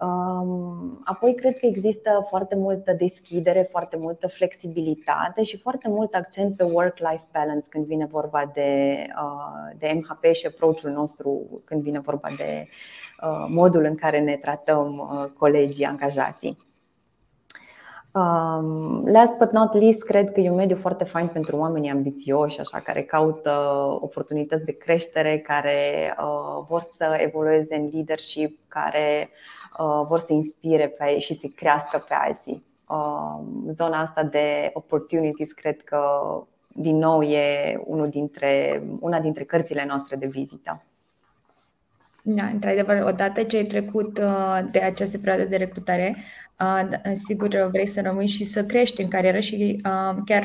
Um, 0.01 1.01
apoi 1.03 1.36
cred 1.36 1.58
că 1.58 1.65
există 1.65 2.25
foarte 2.29 2.56
multă 2.56 2.94
deschidere, 2.94 3.62
foarte 3.62 3.98
multă 3.98 4.27
flexibilitate 4.27 5.44
și 5.44 5.58
foarte 5.58 5.89
mult 5.89 6.13
accent 6.13 6.56
pe 6.56 6.63
work-life 6.63 7.27
balance 7.32 7.68
când 7.70 7.86
vine 7.86 8.06
vorba 8.06 8.51
de, 8.53 9.03
uh, 9.24 9.75
de 9.77 9.91
MHP 9.94 10.34
și 10.34 10.46
approach-ul 10.46 10.91
nostru 10.91 11.62
când 11.65 11.82
vine 11.82 12.00
vorba 12.00 12.29
de 12.38 12.68
uh, 13.24 13.46
modul 13.50 13.84
în 13.84 13.96
care 13.96 14.20
ne 14.20 14.36
tratăm 14.36 14.98
uh, 14.98 15.29
colegii, 15.38 15.86
angajații. 15.86 16.68
Um, 18.12 19.08
last 19.08 19.38
but 19.38 19.51
not 19.51 19.74
least, 19.74 20.04
cred 20.04 20.32
că 20.32 20.39
e 20.39 20.50
un 20.50 20.56
mediu 20.56 20.75
foarte 20.75 21.04
fain 21.04 21.28
pentru 21.28 21.58
oamenii 21.58 21.89
ambițioși, 21.89 22.60
așa, 22.60 22.80
care 22.80 23.01
caută 23.01 23.51
oportunități 24.01 24.66
de 24.66 24.72
creștere, 24.72 25.38
care 25.38 25.78
uh, 26.20 26.66
vor 26.68 26.82
să 26.82 27.18
evolueze 27.20 27.75
în 27.75 27.89
leadership, 27.94 28.60
care 28.68 29.30
Uh, 29.80 30.06
vor 30.08 30.20
să 30.20 30.34
inspire 30.34 30.88
pe 30.88 31.20
și 31.20 31.34
să 31.34 31.48
crească 31.56 32.06
pe 32.08 32.13
alții. 32.13 32.63
Uh, 32.88 33.39
zona 33.74 34.01
asta 34.01 34.24
de 34.24 34.70
opportunities 34.74 35.51
cred 35.51 35.82
că 35.82 36.01
din 36.68 36.98
nou 36.98 37.22
e 37.22 37.82
unul 37.86 38.08
dintre, 38.08 38.84
una 39.00 39.20
dintre 39.20 39.44
cărțile 39.44 39.86
noastre 39.88 40.16
de 40.16 40.25
vizită. 40.28 40.84
Da, 42.23 42.45
într-adevăr, 42.45 43.03
odată 43.07 43.43
ce 43.43 43.57
ai 43.57 43.65
trecut 43.65 44.17
uh, 44.17 44.59
de 44.71 44.79
această 44.79 45.17
perioadă 45.17 45.49
de 45.49 45.55
recrutare, 45.55 46.15
da, 46.59 47.01
sigur 47.13 47.69
vrei 47.71 47.88
să 47.88 48.01
rămâi 48.01 48.27
și 48.27 48.45
să 48.45 48.65
crești 48.65 49.01
în 49.01 49.07
carieră 49.07 49.39
și 49.39 49.81
chiar 50.25 50.43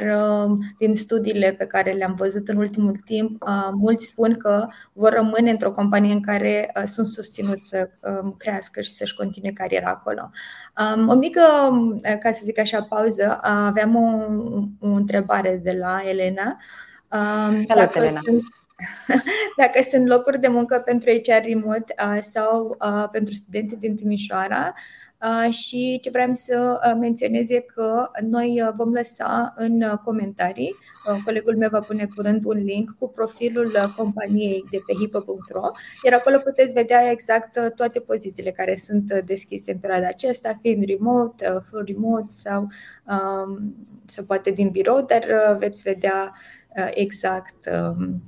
din 0.78 0.96
studiile 0.96 1.52
pe 1.52 1.66
care 1.66 1.92
le-am 1.92 2.14
văzut 2.14 2.48
în 2.48 2.56
ultimul 2.56 2.96
timp, 3.04 3.44
mulți 3.72 4.06
spun 4.06 4.36
că 4.36 4.66
vor 4.92 5.12
rămâne 5.12 5.50
într-o 5.50 5.72
companie 5.72 6.12
în 6.12 6.22
care 6.22 6.72
sunt 6.86 7.06
susținuți 7.06 7.68
să 7.68 7.90
um, 8.22 8.34
crească 8.38 8.80
și 8.80 8.90
să-și 8.90 9.14
continue 9.14 9.52
cariera 9.52 9.90
acolo. 9.90 10.30
O 11.06 11.14
mică, 11.14 11.40
ca 12.20 12.30
să 12.30 12.40
zic 12.42 12.58
așa, 12.58 12.82
pauză, 12.82 13.38
aveam 13.42 13.96
o, 13.96 14.86
o 14.88 14.90
întrebare 14.90 15.60
de 15.62 15.76
la 15.78 16.00
Elena. 16.08 16.56
Salut, 17.08 17.66
dacă 17.66 17.98
Elena! 17.98 18.20
Sunt, 18.24 18.42
dacă 19.62 19.82
sunt 19.82 20.06
locuri 20.06 20.40
de 20.40 20.48
muncă 20.48 20.82
pentru 20.84 21.10
HR 21.10 21.46
remote 21.46 21.94
sau 22.20 22.76
pentru 23.12 23.34
studenții 23.34 23.76
din 23.76 23.96
Timișoara, 23.96 24.74
Uh, 25.24 25.52
și 25.52 25.98
ce 26.02 26.10
vreau 26.10 26.32
să 26.32 26.80
uh, 26.86 26.96
menționez 27.00 27.50
e 27.50 27.60
că 27.60 28.10
noi 28.20 28.62
uh, 28.62 28.72
vom 28.76 28.92
lăsa 28.92 29.52
în 29.56 29.98
comentarii, 30.04 30.76
colegul 31.24 31.56
meu 31.56 31.68
va 31.68 31.78
pune 31.78 32.08
curând 32.14 32.44
un 32.44 32.56
link 32.56 32.90
cu 32.98 33.08
profilul 33.08 33.92
companiei 33.96 34.64
de 34.70 34.78
pe 34.86 34.92
hipo.ro, 35.00 35.70
iar 36.04 36.18
acolo 36.18 36.38
puteți 36.38 36.72
vedea 36.72 37.10
exact 37.10 37.74
toate 37.76 38.00
pozițiile 38.00 38.50
care 38.50 38.74
sunt 38.74 39.12
deschise 39.24 39.72
în 39.72 39.78
perioada 39.78 40.06
aceasta, 40.06 40.58
fiind 40.60 40.84
remote, 40.84 41.58
full 41.62 41.84
remote 41.86 42.26
sau, 42.28 42.60
um, 43.06 43.74
sau 44.06 44.24
poate 44.24 44.50
din 44.50 44.68
birou, 44.68 45.02
dar 45.02 45.56
veți 45.58 45.82
vedea 45.82 46.32
exact 46.94 47.70
um, 47.72 48.22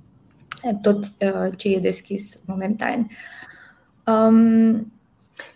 tot 0.82 1.04
ce 1.56 1.68
e 1.68 1.78
deschis 1.78 2.42
momentan. 2.46 3.10
Um, 4.06 4.92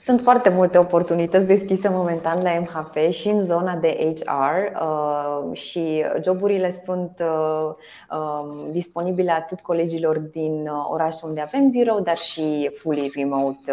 sunt 0.05 0.21
foarte 0.21 0.49
multe 0.49 0.79
oportunități 0.79 1.47
deschise 1.47 1.89
momentan 1.89 2.43
la 2.43 2.51
MHP 2.61 3.13
și 3.13 3.29
în 3.29 3.45
zona 3.45 3.77
de 3.77 4.15
HR 4.17 4.83
uh, 4.83 5.57
și 5.57 6.05
joburile 6.23 6.81
sunt 6.85 7.11
uh, 7.21 7.71
um, 8.19 8.71
disponibile 8.71 9.31
atât 9.31 9.61
colegilor 9.61 10.19
din 10.19 10.53
uh, 10.53 10.87
orașul 10.91 11.29
unde 11.29 11.41
avem 11.41 11.71
birou, 11.71 12.01
dar 12.01 12.17
și 12.17 12.71
fully 12.79 13.13
remote 13.15 13.73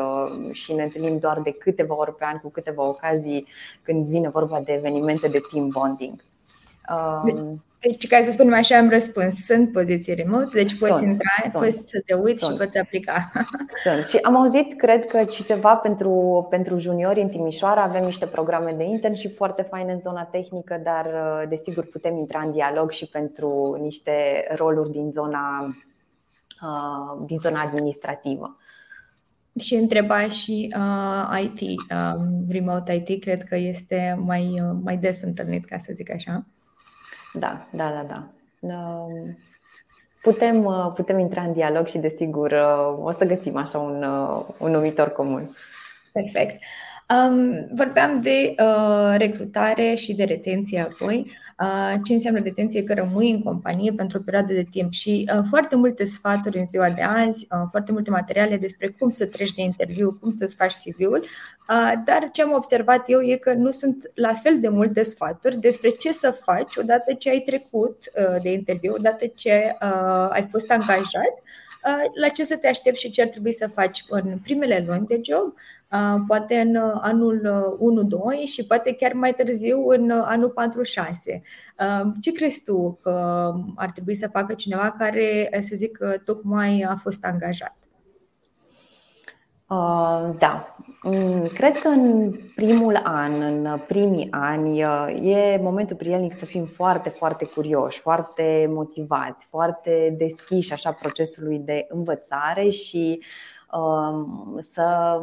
și 0.52 0.74
ne 0.74 0.84
întâlnim 0.84 1.18
doar 1.20 1.42
de 1.42 1.52
câteva 1.52 1.96
ori 1.96 2.16
pe 2.16 2.26
an 2.26 2.38
cu 2.38 2.50
câteva 2.50 2.88
ocazii 2.88 3.48
când 3.82 4.06
vine 4.06 4.30
vorba 4.30 4.60
de 4.60 4.74
evenimente 4.74 5.28
de 5.28 5.40
team 5.52 5.68
bonding. 5.68 6.24
Um, 6.90 7.62
deci, 7.80 8.08
ca 8.08 8.22
să 8.24 8.32
spunem 8.32 8.54
așa, 8.54 8.78
am 8.78 8.90
răspuns. 8.90 9.46
Sunt 9.46 9.72
poziții 9.72 10.16
remote, 10.16 10.50
deci 10.54 10.78
poți 10.78 10.98
sunt, 10.98 11.12
intra, 11.12 11.30
sunt, 11.42 11.54
poți 11.54 11.84
să 11.86 12.02
te 12.06 12.14
uiți 12.14 12.44
sunt. 12.44 12.52
și 12.52 12.58
poți 12.58 12.78
aplica. 12.78 13.32
Sunt. 13.84 14.06
Și 14.06 14.18
am 14.18 14.36
auzit, 14.36 14.78
cred 14.78 15.06
că 15.06 15.26
și 15.30 15.44
ceva 15.44 15.76
pentru, 15.76 16.48
pentru 16.50 16.78
juniori 16.78 17.22
în 17.22 17.28
Timișoara. 17.28 17.84
Avem 17.84 18.04
niște 18.04 18.26
programe 18.26 18.74
de 18.78 18.84
internship 18.84 19.36
foarte 19.36 19.62
faine 19.62 19.92
în 19.92 20.00
zona 20.00 20.24
tehnică, 20.24 20.82
dar 20.84 21.06
uh, 21.06 21.50
desigur 21.50 21.86
putem 21.86 22.18
intra 22.18 22.40
în 22.40 22.52
dialog 22.52 22.92
și 22.92 23.06
pentru 23.06 23.78
niște 23.82 24.46
roluri 24.56 24.92
din 24.92 25.10
zona, 25.10 25.68
uh, 26.62 27.26
din 27.26 27.38
zona 27.38 27.62
administrativă. 27.62 28.58
Și 29.60 29.76
întreba 29.76 30.30
și 30.30 30.74
uh, 30.78 31.42
IT, 31.42 31.62
uh, 31.62 32.24
remote 32.50 33.04
IT, 33.06 33.22
cred 33.22 33.44
că 33.44 33.56
este 33.56 34.20
mai, 34.24 34.62
uh, 34.62 34.78
mai 34.84 34.98
des 34.98 35.22
întâlnit, 35.22 35.66
ca 35.66 35.78
să 35.78 35.92
zic 35.96 36.12
așa. 36.12 36.46
Da, 37.34 37.68
da, 37.70 37.90
da, 37.90 38.06
da. 38.08 38.28
Um, 38.60 39.38
putem, 40.22 40.66
uh, 40.66 40.92
putem 40.96 41.20
intra 41.20 41.42
în 41.42 41.54
dialog 41.54 41.88
și, 41.88 41.98
desigur, 41.98 42.52
uh, 42.52 43.06
o 43.06 43.12
să 43.12 43.26
găsim 43.26 43.58
așa 43.58 43.78
un, 43.78 44.04
uh, 44.04 44.46
un 44.60 44.72
numitor 44.72 45.12
comun. 45.12 45.56
Perfect. 46.12 46.62
Um, 47.10 47.68
vorbeam 47.72 48.22
de 48.22 48.56
uh, 48.60 49.14
recrutare 49.18 49.96
și 49.96 50.14
de 50.14 50.24
retenție 50.24 50.80
apoi. 50.80 51.32
Uh, 51.60 51.94
ce 52.04 52.14
înseamnă 52.14 52.40
retenție? 52.40 52.84
Că 52.84 52.94
rămâi 52.94 53.32
în 53.32 53.44
companie 53.44 53.92
pentru 53.92 54.18
o 54.18 54.22
perioadă 54.22 54.54
de 54.54 54.68
timp 54.72 54.92
și 54.92 55.30
uh, 55.36 55.42
foarte 55.50 55.76
multe 55.76 56.06
sfaturi 56.06 56.58
în 56.58 56.66
ziua 56.66 56.90
de 56.90 57.02
azi, 57.02 57.48
uh, 57.52 57.68
foarte 57.70 57.92
multe 57.92 58.10
materiale 58.10 58.58
despre 58.58 58.88
cum 59.00 59.12
să 59.12 59.26
treci 59.26 59.54
de 59.54 59.62
interviu, 59.62 60.18
cum 60.22 60.36
să-ți 60.36 60.56
faci 60.56 60.74
CV-ul, 60.74 61.24
uh, 61.70 61.94
dar 62.06 62.30
ce 62.32 62.42
am 62.42 62.54
observat 62.54 63.04
eu 63.10 63.22
e 63.22 63.36
că 63.36 63.54
nu 63.54 63.70
sunt 63.70 64.12
la 64.14 64.34
fel 64.34 64.60
de 64.60 64.70
multe 64.70 65.04
sfaturi 65.04 65.60
despre 65.60 65.90
ce 65.90 66.12
să 66.12 66.32
faci 66.32 66.76
odată 66.76 67.14
ce 67.14 67.30
ai 67.30 67.40
trecut 67.40 67.98
uh, 68.16 68.42
de 68.42 68.52
interviu, 68.52 68.94
odată 68.98 69.26
ce 69.36 69.76
uh, 69.82 70.28
ai 70.30 70.48
fost 70.50 70.72
angajat 70.72 71.42
la 72.22 72.28
ce 72.28 72.44
să 72.44 72.58
te 72.58 72.68
aștepți 72.68 73.02
și 73.02 73.10
ce 73.10 73.22
ar 73.22 73.28
trebui 73.28 73.54
să 73.54 73.68
faci 73.68 74.04
în 74.10 74.38
primele 74.44 74.84
luni 74.88 75.08
de 75.08 75.22
job, 75.24 75.54
poate 76.28 76.56
în 76.56 76.76
anul 77.02 77.42
1-2 78.44 78.48
și 78.52 78.66
poate 78.66 78.94
chiar 78.94 79.14
mai 79.14 79.34
târziu 79.34 79.88
în 79.88 80.12
anul 80.12 80.54
4-6. 80.54 81.42
Ce 82.22 82.32
crezi 82.32 82.64
tu 82.64 83.00
că 83.02 83.54
ar 83.76 83.92
trebui 83.92 84.16
să 84.16 84.28
facă 84.28 84.54
cineva 84.54 84.92
care, 84.92 85.50
să 85.62 85.76
zic, 85.76 85.98
tocmai 86.26 86.86
a 86.90 86.96
fost 86.96 87.26
angajat? 87.26 87.76
Uh, 89.70 90.30
da, 90.40 90.76
mm, 90.78 90.97
cred 91.54 91.78
că 91.78 91.88
în 91.88 92.34
primul 92.56 93.02
an, 93.04 93.42
în 93.42 93.80
primii 93.88 94.28
ani, 94.32 94.80
e 95.22 95.60
momentul 95.62 95.96
prielnic 95.96 96.34
să 96.38 96.46
fim 96.46 96.66
foarte, 96.66 97.10
foarte 97.10 97.46
curioși, 97.46 98.00
foarte 98.00 98.70
motivați, 98.74 99.48
foarte 99.50 100.16
deschiși 100.18 100.74
așa 100.74 100.92
procesului 100.92 101.60
de 101.60 101.86
învățare 101.90 102.70
și 102.70 103.20
uh, 103.20 103.26
Um, 103.30 103.57
să 104.60 105.20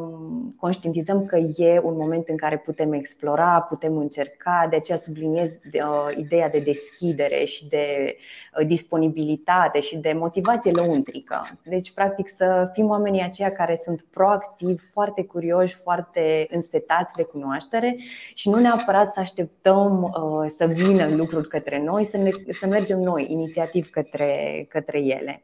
conștientizăm 0.61 1.27
că 1.27 1.37
e 1.37 1.81
un 1.85 1.97
moment 1.97 2.29
în 2.29 2.37
care 2.37 2.59
putem 2.59 2.93
explora, 2.93 3.61
putem 3.61 3.97
încerca, 3.97 4.67
de 4.71 4.77
aceea 4.77 4.99
subliniez 4.99 5.49
uh, 5.49 6.17
ideea 6.17 6.49
de 6.49 6.59
deschidere 6.59 7.45
și 7.45 7.69
de 7.69 8.17
uh, 8.59 8.67
disponibilitate 8.67 9.81
și 9.81 9.97
de 9.97 10.13
motivație 10.13 10.71
lăuntrică. 10.71 11.47
Deci, 11.65 11.93
practic, 11.93 12.29
să 12.29 12.71
fim 12.73 12.89
oamenii 12.89 13.23
aceia 13.23 13.53
care 13.53 13.77
sunt 13.77 14.03
proactivi, 14.11 14.83
foarte 14.93 15.25
curioși, 15.25 15.75
foarte 15.75 16.47
însetați 16.51 17.15
de 17.15 17.23
cunoaștere 17.23 17.97
și 18.35 18.49
nu 18.49 18.59
neapărat 18.59 19.13
să 19.13 19.21
așteptăm 19.21 20.03
uh, 20.03 20.51
să 20.57 20.67
vină 20.67 21.09
lucruri 21.09 21.49
către 21.49 21.83
noi, 21.83 22.05
să, 22.05 22.17
ne, 22.17 22.31
să 22.61 22.67
mergem 22.67 22.99
noi 22.99 23.27
inițiativ 23.31 23.91
către, 23.91 24.67
către 24.69 25.03
ele. 25.03 25.43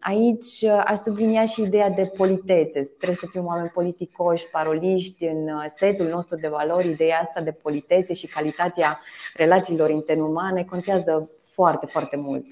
Aici 0.00 0.64
aș 0.64 0.98
sublinia 0.98 1.44
și 1.44 1.62
ideea 1.62 1.90
de 1.90 2.12
politețe. 2.16 2.82
Trebuie 2.82 3.16
să 3.16 3.26
fim 3.30 3.46
oameni 3.46 3.68
politicoși, 3.68 4.48
paroliști 4.48 5.24
în 5.24 5.48
uh, 5.48 5.64
setul 5.76 6.06
nostru 6.06 6.36
de 6.36 6.48
valori. 6.48 6.88
Ideea 6.88 7.20
asta 7.20 7.40
de 7.40 7.52
politețe 7.52 8.12
și 8.12 8.26
calitatea 8.26 9.00
relațiilor 9.34 9.90
interumane 9.90 10.64
contează 10.64 11.30
foarte, 11.52 11.86
foarte 11.86 12.16
mult. 12.16 12.44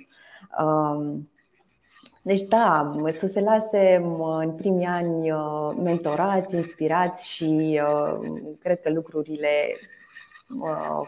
Deci 2.23 2.43
da, 2.43 2.95
să 3.11 3.27
se 3.27 3.41
lase 3.41 4.03
în 4.41 4.53
primii 4.53 4.87
ani 4.87 5.31
uh, 5.31 5.71
mentorați, 5.83 6.57
inspirați 6.57 7.29
și 7.29 7.81
uh, 7.83 8.31
cred 8.59 8.81
că 8.81 8.91
lucrurile 8.91 9.49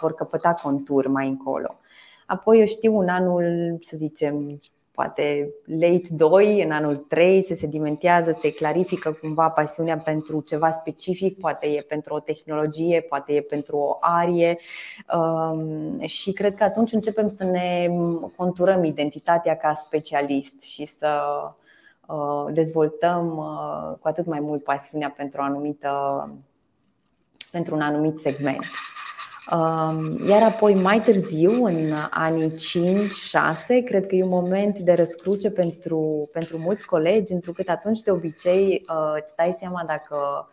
vor 0.00 0.14
căpăta 0.14 0.52
contur 0.62 1.06
mai 1.06 1.28
încolo. 1.28 1.78
Apoi 2.26 2.58
eu 2.58 2.66
știu 2.66 2.96
un 2.96 3.08
anul, 3.08 3.76
să 3.80 3.96
zicem, 3.96 4.60
poate 4.96 5.54
late 5.64 6.06
2, 6.10 6.62
în 6.62 6.70
anul 6.70 6.96
3 6.96 7.42
se 7.42 7.54
sedimentează, 7.54 8.36
se 8.40 8.52
clarifică 8.52 9.12
cumva 9.12 9.48
pasiunea 9.48 9.98
pentru 9.98 10.40
ceva 10.40 10.70
specific, 10.70 11.40
poate 11.40 11.66
e 11.66 11.80
pentru 11.80 12.14
o 12.14 12.20
tehnologie, 12.20 13.00
poate 13.00 13.32
e 13.32 13.40
pentru 13.40 13.76
o 13.76 13.96
arie 14.00 14.58
um, 15.16 16.00
și 16.00 16.32
cred 16.32 16.56
că 16.56 16.64
atunci 16.64 16.92
începem 16.92 17.28
să 17.28 17.44
ne 17.44 17.88
conturăm 18.36 18.84
identitatea 18.84 19.56
ca 19.56 19.74
specialist 19.74 20.62
și 20.62 20.84
să 20.84 21.20
uh, 22.06 22.52
dezvoltăm 22.52 23.36
uh, 23.36 23.98
cu 24.00 24.08
atât 24.08 24.26
mai 24.26 24.40
mult 24.40 24.64
pasiunea 24.64 25.14
pentru, 25.16 25.40
o 25.40 25.44
anumită, 25.44 25.90
pentru 27.50 27.74
un 27.74 27.80
anumit 27.80 28.18
segment. 28.18 28.64
Iar 30.26 30.42
apoi, 30.42 30.74
mai 30.74 31.00
târziu, 31.00 31.64
în 31.64 31.92
anii 32.10 32.54
5-6, 32.54 33.84
cred 33.84 34.06
că 34.06 34.14
e 34.14 34.22
un 34.22 34.28
moment 34.28 34.78
de 34.78 34.92
răscruce 34.92 35.50
pentru, 35.50 36.28
pentru 36.32 36.58
mulți 36.58 36.86
colegi, 36.86 37.32
întrucât 37.32 37.68
atunci, 37.68 38.00
de 38.00 38.10
obicei, 38.10 38.84
uh, 38.88 39.21
îți 39.23 39.34
dai 39.36 39.52
seama 39.52 39.84
dacă 39.86 40.49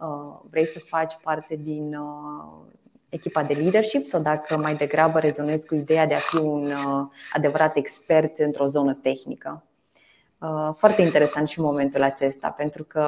uh, 0.00 0.40
vrei 0.50 0.66
să 0.66 0.78
faci 0.78 1.18
parte 1.22 1.56
din 1.56 1.94
uh, 1.94 2.72
echipa 3.08 3.42
de 3.42 3.54
leadership 3.54 4.06
sau 4.06 4.20
dacă 4.20 4.56
mai 4.56 4.74
degrabă 4.74 5.18
rezonezi 5.18 5.66
cu 5.66 5.74
ideea 5.74 6.06
de 6.06 6.14
a 6.14 6.18
fi 6.18 6.36
un 6.36 6.72
adevărat 7.32 7.76
expert 7.76 8.38
într-o 8.38 8.66
zonă 8.66 8.94
tehnică. 8.94 9.62
Uh, 10.40 10.70
foarte 10.76 11.02
interesant 11.02 11.48
și 11.48 11.60
momentul 11.60 12.02
acesta, 12.02 12.48
pentru 12.48 12.84
că 12.84 13.00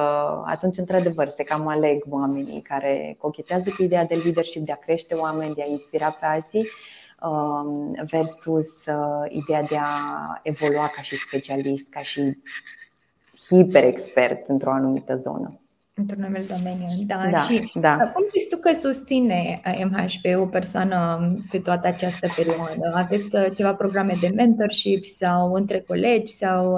atunci, 0.45 0.77
într-adevăr, 0.77 1.27
se 1.27 1.43
cam 1.43 1.67
aleg 1.67 2.03
oamenii 2.09 2.61
care 2.61 3.15
cochetează 3.17 3.69
cu 3.69 3.83
ideea 3.83 4.05
de 4.05 4.15
leadership, 4.15 4.65
de 4.65 4.71
a 4.71 4.75
crește 4.75 5.15
oameni, 5.15 5.53
de 5.53 5.61
a 5.61 5.69
inspira 5.69 6.09
pe 6.11 6.25
alții, 6.25 6.67
um, 7.21 7.95
versus 8.09 8.85
uh, 8.85 9.25
ideea 9.29 9.63
de 9.63 9.77
a 9.77 10.39
evolua 10.43 10.87
ca 10.87 11.01
și 11.01 11.15
specialist, 11.15 11.89
ca 11.89 12.01
și 12.01 12.37
hiper-expert 13.47 14.47
într-o 14.47 14.71
anumită 14.71 15.15
zonă. 15.15 15.59
Într-un 15.93 16.23
anumit 16.23 16.47
domeniu, 16.47 16.87
da. 17.05 17.27
da 17.31 17.39
și 17.39 17.71
da. 17.73 17.97
cum 17.97 18.25
crezi 18.29 18.49
tu 18.49 18.57
că 18.57 18.73
susține 18.73 19.61
MHP 19.89 20.41
o 20.41 20.45
persoană 20.45 21.19
pe 21.51 21.59
toată 21.59 21.87
această 21.87 22.27
perioadă? 22.35 22.91
Aveți 22.93 23.35
uh, 23.35 23.47
ceva 23.55 23.75
programe 23.75 24.17
de 24.21 24.31
mentorship 24.35 25.05
sau 25.05 25.53
între 25.53 25.79
colegi 25.79 26.31
sau 26.31 26.77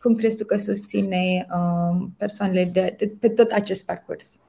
cum 0.00 0.14
crezi 0.14 0.36
tu 0.36 0.44
că 0.44 0.56
susține 0.56 1.46
uh, 1.50 2.08
persoanele 2.16 2.70
de, 2.72 2.94
de, 2.98 3.12
pe 3.20 3.28
tot 3.28 3.50
acest 3.50 3.86
parcurs? 3.86 4.40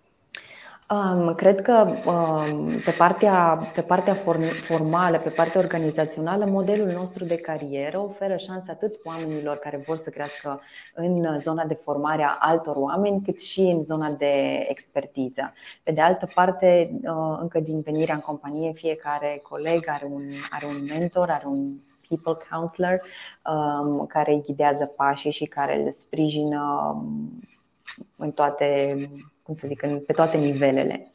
Um, 0.91 1.33
cred 1.35 1.61
că 1.61 1.87
um, 2.05 2.67
pe 2.85 2.91
partea, 2.97 3.69
pe 3.73 3.81
partea 3.81 4.13
formală, 4.61 5.19
pe 5.19 5.29
partea 5.29 5.61
organizațională, 5.61 6.45
modelul 6.45 6.87
nostru 6.87 7.25
de 7.25 7.35
carieră 7.35 7.99
oferă 7.99 8.35
șanse 8.35 8.71
atât 8.71 8.99
oamenilor 9.03 9.57
care 9.57 9.83
vor 9.85 9.97
să 9.97 10.09
crească 10.09 10.61
în 10.93 11.39
zona 11.39 11.65
de 11.65 11.73
formare 11.73 12.23
a 12.23 12.37
altor 12.39 12.75
oameni, 12.75 13.21
cât 13.21 13.41
și 13.41 13.59
în 13.59 13.83
zona 13.83 14.11
de 14.11 14.65
expertiză. 14.69 15.53
Pe 15.83 15.91
de 15.91 16.01
altă 16.01 16.29
parte, 16.33 16.99
uh, 17.03 17.37
încă 17.41 17.59
din 17.59 17.81
venirea 17.81 18.15
în 18.15 18.21
companie, 18.21 18.71
fiecare 18.71 19.39
coleg 19.49 19.83
are 19.87 20.07
un, 20.11 20.23
are 20.49 20.65
un 20.65 20.85
mentor, 20.97 21.29
are 21.29 21.45
un 21.45 21.73
people 22.07 22.45
counselor 22.51 23.01
um, 23.45 24.05
care 24.05 24.31
îi 24.31 24.43
ghidează 24.45 24.85
pașii 24.85 25.31
și 25.31 25.45
care 25.45 25.83
îl 25.83 25.91
sprijină 25.91 26.91
um, 26.95 27.31
în 28.17 28.31
toate, 28.31 28.95
cum 29.43 29.55
să 29.55 29.67
zic, 29.67 29.79
pe 30.05 30.13
toate 30.13 30.37
nivelele. 30.37 31.11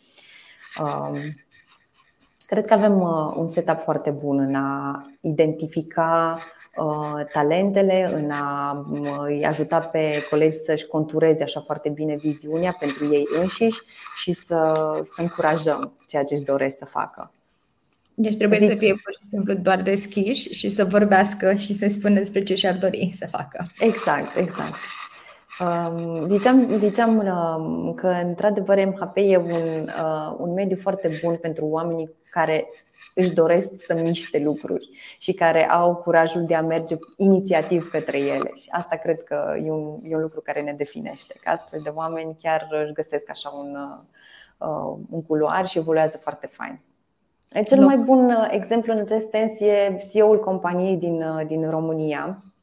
Um, 0.81 1.35
cred 2.47 2.65
că 2.65 2.75
avem 2.75 3.01
uh, 3.01 3.35
un 3.37 3.49
setup 3.49 3.81
foarte 3.81 4.11
bun 4.11 4.39
în 4.39 4.55
a 4.55 5.01
identifica 5.21 6.39
uh, 6.77 7.25
talentele, 7.33 8.11
în 8.15 8.31
a 8.31 8.87
uh, 8.91 9.23
îi 9.23 9.45
ajuta 9.45 9.79
pe 9.79 10.27
colegi 10.31 10.57
să-și 10.57 10.87
contureze 10.87 11.43
așa 11.43 11.61
foarte 11.61 11.89
bine 11.89 12.17
viziunea 12.17 12.77
pentru 12.79 13.13
ei 13.13 13.27
înșiși 13.41 13.81
și 14.17 14.33
să, 14.33 14.73
să 15.05 15.15
încurajăm 15.17 15.93
ceea 16.07 16.25
ce 16.25 16.35
își 16.35 16.43
doresc 16.43 16.79
să 16.79 16.85
facă. 16.85 17.33
Deci 18.15 18.37
trebuie 18.37 18.59
Zic. 18.59 18.69
să 18.69 18.75
fie 18.75 18.93
pur 18.93 19.13
și 19.21 19.29
simplu 19.29 19.55
doar 19.55 19.83
deschiși 19.83 20.53
și 20.53 20.69
să 20.69 20.85
vorbească 20.85 21.55
și 21.55 21.75
să 21.75 21.87
spună 21.89 22.15
despre 22.15 22.43
ce 22.43 22.55
și-ar 22.55 22.77
dori 22.77 23.11
să 23.15 23.27
facă. 23.27 23.65
Exact, 23.79 24.37
exact. 24.37 24.75
Um, 25.61 26.27
ziceam, 26.27 26.77
ziceam 26.77 27.17
um, 27.17 27.95
că, 27.95 28.07
într-adevăr, 28.07 28.85
MHP 28.85 29.17
e 29.17 29.37
un, 29.37 29.89
uh, 29.89 30.35
un 30.39 30.53
mediu 30.53 30.77
foarte 30.77 31.21
bun 31.23 31.37
pentru 31.37 31.67
oamenii 31.67 32.11
care 32.31 32.69
își 33.15 33.33
doresc 33.33 33.73
să 33.85 33.95
miște 33.95 34.39
lucruri 34.39 34.89
și 35.19 35.33
care 35.33 35.71
au 35.71 35.95
curajul 35.95 36.45
de 36.45 36.55
a 36.55 36.63
merge 36.63 36.95
inițiativ 37.17 37.91
către 37.91 38.19
ele. 38.19 38.51
Și 38.55 38.69
asta 38.71 38.97
cred 38.97 39.23
că 39.25 39.57
e 39.65 39.71
un, 39.71 39.99
e 40.03 40.15
un 40.15 40.21
lucru 40.21 40.41
care 40.41 40.63
ne 40.63 40.73
definește. 40.73 41.35
Că 41.43 41.51
astfel 41.51 41.81
de 41.83 41.91
oameni 41.95 42.37
chiar 42.43 42.69
își 42.85 42.93
găsesc 42.93 43.31
așa 43.31 43.49
un, 43.49 43.77
uh, 44.59 44.97
un 45.11 45.23
culoar 45.23 45.67
și 45.67 45.79
evoluează 45.79 46.17
foarte 46.17 46.47
fain. 46.47 46.81
Cel 47.65 47.85
mai 47.85 47.97
bun 47.97 48.31
uh, 48.31 48.49
exemplu 48.51 48.93
în 48.93 48.99
acest 48.99 49.29
sens 49.29 49.61
e 49.61 49.97
CEO-ul 50.13 50.41
companiei 50.41 50.97
din, 50.97 51.23
uh, 51.23 51.47
din 51.47 51.71
România, 51.71 52.43
uh, 52.43 52.54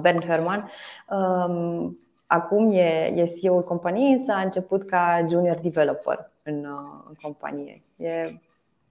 Bernd 0.00 0.24
Herman. 0.24 0.68
Um, 1.10 1.98
acum 2.26 2.72
e, 2.72 3.12
e 3.16 3.32
CEO-ul 3.40 3.64
companiei, 3.64 4.12
însă 4.12 4.32
a 4.32 4.40
început 4.40 4.86
ca 4.86 5.24
junior 5.28 5.58
developer 5.58 6.30
în, 6.42 6.66
în 7.08 7.14
companie. 7.22 7.82
E 7.96 8.40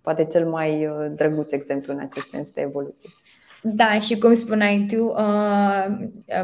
poate 0.01 0.25
cel 0.25 0.49
mai 0.49 0.89
drăguț 1.15 1.51
exemplu 1.51 1.93
în 1.93 1.99
acest 1.99 2.29
sens 2.29 2.49
de 2.49 2.61
evoluție. 2.61 3.09
Da, 3.73 3.99
și 3.99 4.17
cum 4.17 4.33
spuneai 4.33 4.85
tu, 4.89 5.05
uh, 5.05 5.85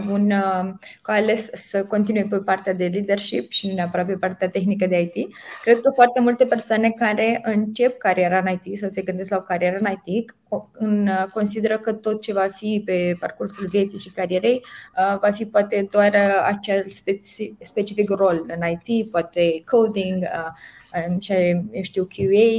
un, 0.10 0.32
uh, 0.32 0.74
că 1.02 1.12
ales 1.12 1.50
să 1.54 1.86
continui 1.86 2.24
pe 2.24 2.38
partea 2.38 2.74
de 2.74 2.90
leadership 2.94 3.52
și 3.52 3.68
nu 3.68 3.74
neapărat 3.74 4.06
pe 4.06 4.14
partea 4.14 4.48
tehnică 4.48 4.86
de 4.86 5.00
IT. 5.02 5.36
Cred 5.62 5.80
că 5.80 5.92
foarte 5.96 6.20
multe 6.20 6.46
persoane 6.46 6.90
care 6.90 7.42
încep 7.44 7.98
cariera 7.98 8.38
în 8.38 8.60
IT 8.62 8.78
sau 8.78 8.90
se 8.90 9.02
gândesc 9.02 9.30
la 9.30 9.38
o 9.38 9.42
carieră 9.42 9.78
în 9.82 9.94
IT 10.04 10.34
în, 10.72 11.08
uh, 11.08 11.26
consideră 11.34 11.78
că 11.78 11.94
tot 11.94 12.22
ce 12.22 12.34
va 12.34 12.48
fi 12.52 12.82
pe 12.86 13.16
parcursul 13.20 13.68
vieții 13.68 14.00
și 14.00 14.12
carierei 14.12 14.62
uh, 14.98 15.20
va 15.20 15.32
fi 15.32 15.46
poate 15.46 15.88
doar 15.92 16.14
uh, 16.14 16.46
acel 16.46 16.86
specific, 16.90 17.56
specific 17.60 18.10
rol 18.10 18.46
în 18.48 18.68
IT, 18.70 19.10
poate 19.12 19.64
coding, 19.66 20.24
uh, 20.24 21.16
ce 21.20 21.64
știu 21.82 22.04
QA, 22.04 22.50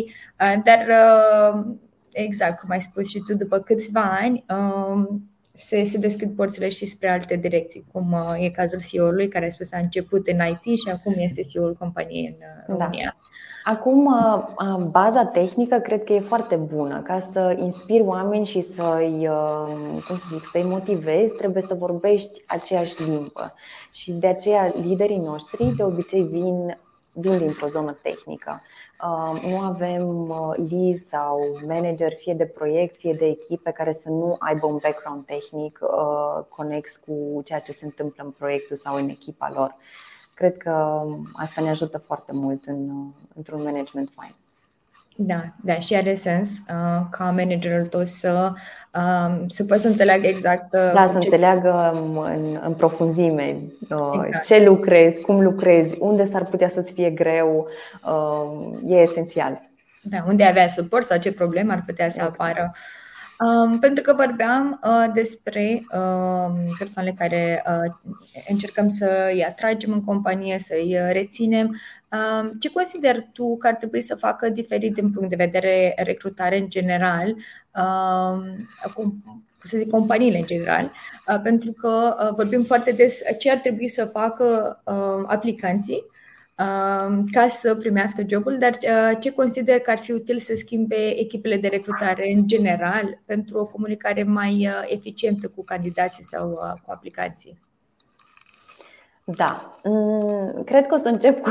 uh, 0.47 0.63
dar 0.65 0.87
uh, 0.89 1.65
exact 2.15 2.61
cum 2.61 2.71
ai 2.71 2.81
spus 2.81 3.09
și 3.09 3.23
tu, 3.27 3.37
după 3.37 3.59
câțiva 3.59 4.19
ani 4.21 4.45
um, 4.49 5.29
se, 5.55 5.85
se 5.85 5.99
deschid 5.99 6.37
porțile 6.37 6.69
și 6.69 6.87
spre 6.87 7.09
alte 7.09 7.37
direcții, 7.37 7.85
cum 7.93 8.13
uh, 8.13 8.45
e 8.45 8.51
cazul 8.51 8.81
CEO-ului 8.89 9.29
care 9.29 9.47
a 9.47 9.51
spus 9.51 9.73
a 9.73 9.79
început 9.79 10.27
în 10.27 10.39
IT 10.47 10.79
și 10.79 10.91
acum 10.93 11.15
este 11.17 11.43
CEO-ul 11.43 11.77
companiei 11.79 12.27
în 12.27 12.47
uh, 12.47 12.79
da. 12.79 12.85
România. 12.85 13.17
Da. 13.17 13.23
Acum, 13.73 14.07
uh, 14.07 14.85
baza 14.91 15.25
tehnică 15.25 15.79
cred 15.79 16.05
că 16.05 16.13
e 16.13 16.21
foarte 16.21 16.57
bună. 16.57 17.01
Ca 17.03 17.21
să 17.33 17.57
inspiri 17.59 18.03
oameni 18.03 18.47
și 18.47 18.61
să-i, 18.63 19.29
cum 20.07 20.17
să 20.17 20.25
zic, 20.33 20.49
să-i 20.53 20.63
motivezi, 20.63 21.35
trebuie 21.35 21.63
să 21.63 21.75
vorbești 21.75 22.43
aceeași 22.47 23.03
limbă. 23.03 23.55
Și 23.91 24.13
de 24.13 24.27
aceea 24.27 24.73
liderii 24.83 25.19
noștri 25.19 25.75
de 25.77 25.83
obicei 25.83 26.23
vin 26.23 26.79
vin 27.15 27.39
dintr-o 27.39 27.67
zonă 27.67 27.93
tehnică. 28.03 28.63
Uh, 29.03 29.43
nu 29.43 29.59
avem 29.59 30.29
uh, 30.29 30.55
lead 30.71 30.99
sau 30.99 31.59
manager, 31.67 32.13
fie 32.13 32.35
de 32.35 32.47
proiect, 32.47 32.97
fie 32.97 33.13
de 33.13 33.27
echipe, 33.27 33.71
care 33.71 33.93
să 33.93 34.09
nu 34.09 34.37
aibă 34.39 34.67
un 34.67 34.79
background 34.83 35.25
tehnic 35.25 35.79
uh, 35.83 36.45
conex 36.49 36.97
cu 36.97 37.41
ceea 37.45 37.61
ce 37.61 37.73
se 37.73 37.85
întâmplă 37.85 38.25
în 38.25 38.31
proiectul 38.31 38.77
sau 38.77 38.97
în 38.97 39.09
echipa 39.09 39.53
lor. 39.55 39.77
Cred 40.35 40.57
că 40.57 41.03
asta 41.33 41.61
ne 41.61 41.69
ajută 41.71 41.99
foarte 41.99 42.33
mult 42.33 42.65
în, 42.65 43.11
într-un 43.35 43.63
management 43.63 44.11
fain. 44.15 44.35
Da, 45.17 45.45
da, 45.63 45.81
și 45.81 45.95
are 45.95 46.15
sens 46.15 46.51
uh, 46.59 47.07
ca 47.11 47.25
managerul 47.25 47.87
tău 47.87 48.05
să, 48.05 48.53
uh, 48.95 49.45
să 49.47 49.65
poată 49.65 49.83
să 49.83 49.89
înțeleagă 49.89 50.27
exact. 50.27 50.73
Uh, 50.73 50.93
da, 50.95 51.07
să 51.07 51.19
ce... 51.19 51.25
înțeleagă 51.25 51.91
în, 51.95 52.59
în 52.63 52.75
profunzime 52.75 53.57
uh, 53.91 54.21
exact. 54.25 54.45
ce 54.45 54.65
lucrezi, 54.65 55.21
cum 55.21 55.41
lucrezi, 55.41 55.97
unde 55.99 56.25
s-ar 56.25 56.45
putea 56.45 56.69
să-ți 56.69 56.93
fie 56.93 57.11
greu, 57.11 57.69
uh, 58.05 58.79
e 58.87 58.95
esențial. 58.95 59.63
Da, 60.03 60.25
unde 60.27 60.45
avea 60.45 60.69
suport 60.69 61.07
sau 61.07 61.19
ce 61.19 61.33
probleme 61.33 61.73
ar 61.73 61.83
putea 61.87 62.11
să 62.11 62.17
exact. 62.19 62.41
apară. 62.41 62.75
Um, 63.41 63.79
pentru 63.79 64.03
că 64.03 64.15
vorbeam 64.15 64.81
uh, 64.85 65.13
despre 65.15 65.87
uh, 65.93 66.55
persoanele 66.79 67.15
care 67.19 67.65
uh, 67.67 68.13
încercăm 68.49 68.89
să 68.89 69.31
îi 69.33 69.45
atragem 69.45 69.93
în 69.93 70.05
companie, 70.05 70.59
să 70.59 70.75
îi 70.83 70.97
uh, 70.99 71.09
reținem. 71.13 71.81
Uh, 72.13 72.51
ce 72.61 72.71
consider 72.71 73.27
tu 73.33 73.57
că 73.57 73.67
ar 73.67 73.75
trebui 73.75 74.01
să 74.01 74.15
facă 74.15 74.49
diferit 74.49 74.95
din 74.95 75.11
punct 75.11 75.29
de 75.29 75.45
vedere 75.45 75.93
recrutare 75.97 76.59
în 76.59 76.69
general, 76.69 77.37
uh, 77.75 78.93
cum, 78.95 79.23
să 79.63 79.79
zic, 79.79 79.91
companiile 79.91 80.39
în 80.39 80.47
general, 80.47 80.93
uh, 81.29 81.41
pentru 81.43 81.73
că 81.73 82.17
uh, 82.21 82.35
vorbim 82.37 82.63
foarte 82.63 82.93
des 82.93 83.21
ce 83.39 83.51
ar 83.51 83.57
trebui 83.59 83.89
să 83.89 84.05
facă 84.05 84.81
uh, 84.85 85.25
aplicanții 85.27 86.05
ca 87.33 87.47
să 87.49 87.75
primească 87.75 88.25
jobul, 88.29 88.59
dar 88.59 88.71
uh, 88.71 89.17
ce 89.21 89.33
consider 89.33 89.79
că 89.81 89.91
ar 89.91 89.99
fi 89.99 90.13
util 90.13 90.39
să 90.39 90.55
schimbe 90.57 91.21
echipele 91.21 91.57
de 91.57 91.69
recrutare 91.69 92.33
în 92.33 92.47
general 92.47 93.23
pentru 93.27 93.59
o 93.59 93.67
comunicare 93.67 94.23
mai 94.23 94.67
uh, 94.67 94.85
eficientă 94.87 95.49
cu 95.49 95.65
candidații 95.65 96.25
sau 96.25 96.51
uh, 96.51 96.81
cu 96.85 96.91
aplicații? 96.91 97.64
Da, 99.27 99.79
mm, 99.85 100.63
cred 100.65 100.87
că 100.87 100.95
o 100.95 100.99
să 100.99 101.09
încep 101.09 101.41
cu, 101.41 101.51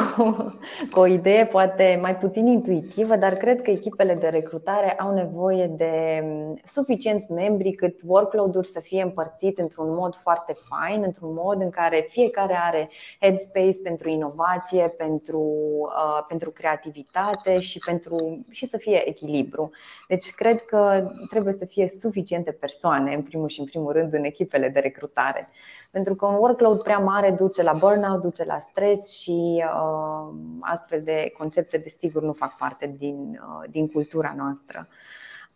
cu 0.92 1.00
o 1.00 1.06
idee 1.06 1.46
poate 1.46 2.00
mai 2.02 2.16
puțin 2.18 2.48
intuitivă, 2.48 3.16
dar 3.16 3.34
cred 3.34 3.62
că 3.62 3.70
echipele 3.70 4.14
de 4.16 4.28
recrutare 4.28 4.92
au 4.92 5.14
nevoie 5.14 5.68
de 5.68 6.22
mm, 6.24 6.60
suficienți 6.64 7.32
membri 7.32 7.72
cât 7.72 8.00
workload-uri 8.06 8.68
să 8.68 8.80
fie 8.80 9.02
împărțit 9.02 9.58
într-un 9.60 9.94
mod 9.94 10.16
foarte 10.16 10.56
fain, 10.70 11.04
într-un 11.04 11.34
mod 11.34 11.62
în 11.62 11.70
care 11.70 12.08
fiecare 12.10 12.58
are 12.64 12.90
headspace 13.20 13.82
pentru 13.84 14.10
inovație, 14.10 14.94
pentru, 14.98 15.40
uh, 15.86 16.26
pentru 16.28 16.52
creativitate 16.52 17.60
și, 17.60 17.80
pentru, 17.86 18.46
și 18.50 18.68
să 18.68 18.78
fie 18.78 19.10
echilibru. 19.10 19.72
Deci 20.08 20.32
cred 20.32 20.62
că 20.62 21.12
trebuie 21.30 21.54
să 21.54 21.66
fie 21.66 21.88
suficiente 21.88 22.52
persoane, 22.52 23.14
în 23.14 23.22
primul 23.22 23.48
și 23.48 23.60
în 23.60 23.66
primul 23.66 23.92
rând, 23.92 24.14
în 24.14 24.24
echipele 24.24 24.70
de 24.70 24.80
recrutare. 24.80 25.50
Pentru 25.94 26.16
că 26.16 26.26
un 26.26 26.36
workload 26.36 26.82
prea 26.82 26.98
mare 26.98 27.32
duce 27.32 27.64
la 27.64 27.74
burnout, 27.74 28.22
duce 28.22 28.44
la 28.46 28.60
stres 28.60 29.12
și 29.12 29.64
uh, 29.66 30.34
astfel 30.60 31.02
de 31.04 31.34
concepte, 31.38 31.78
desigur, 31.78 32.22
nu 32.22 32.34
fac 32.34 32.58
parte 32.58 32.96
din, 32.98 33.42
uh, 33.42 33.70
din 33.70 33.88
cultura 33.88 34.34
noastră. 34.38 34.88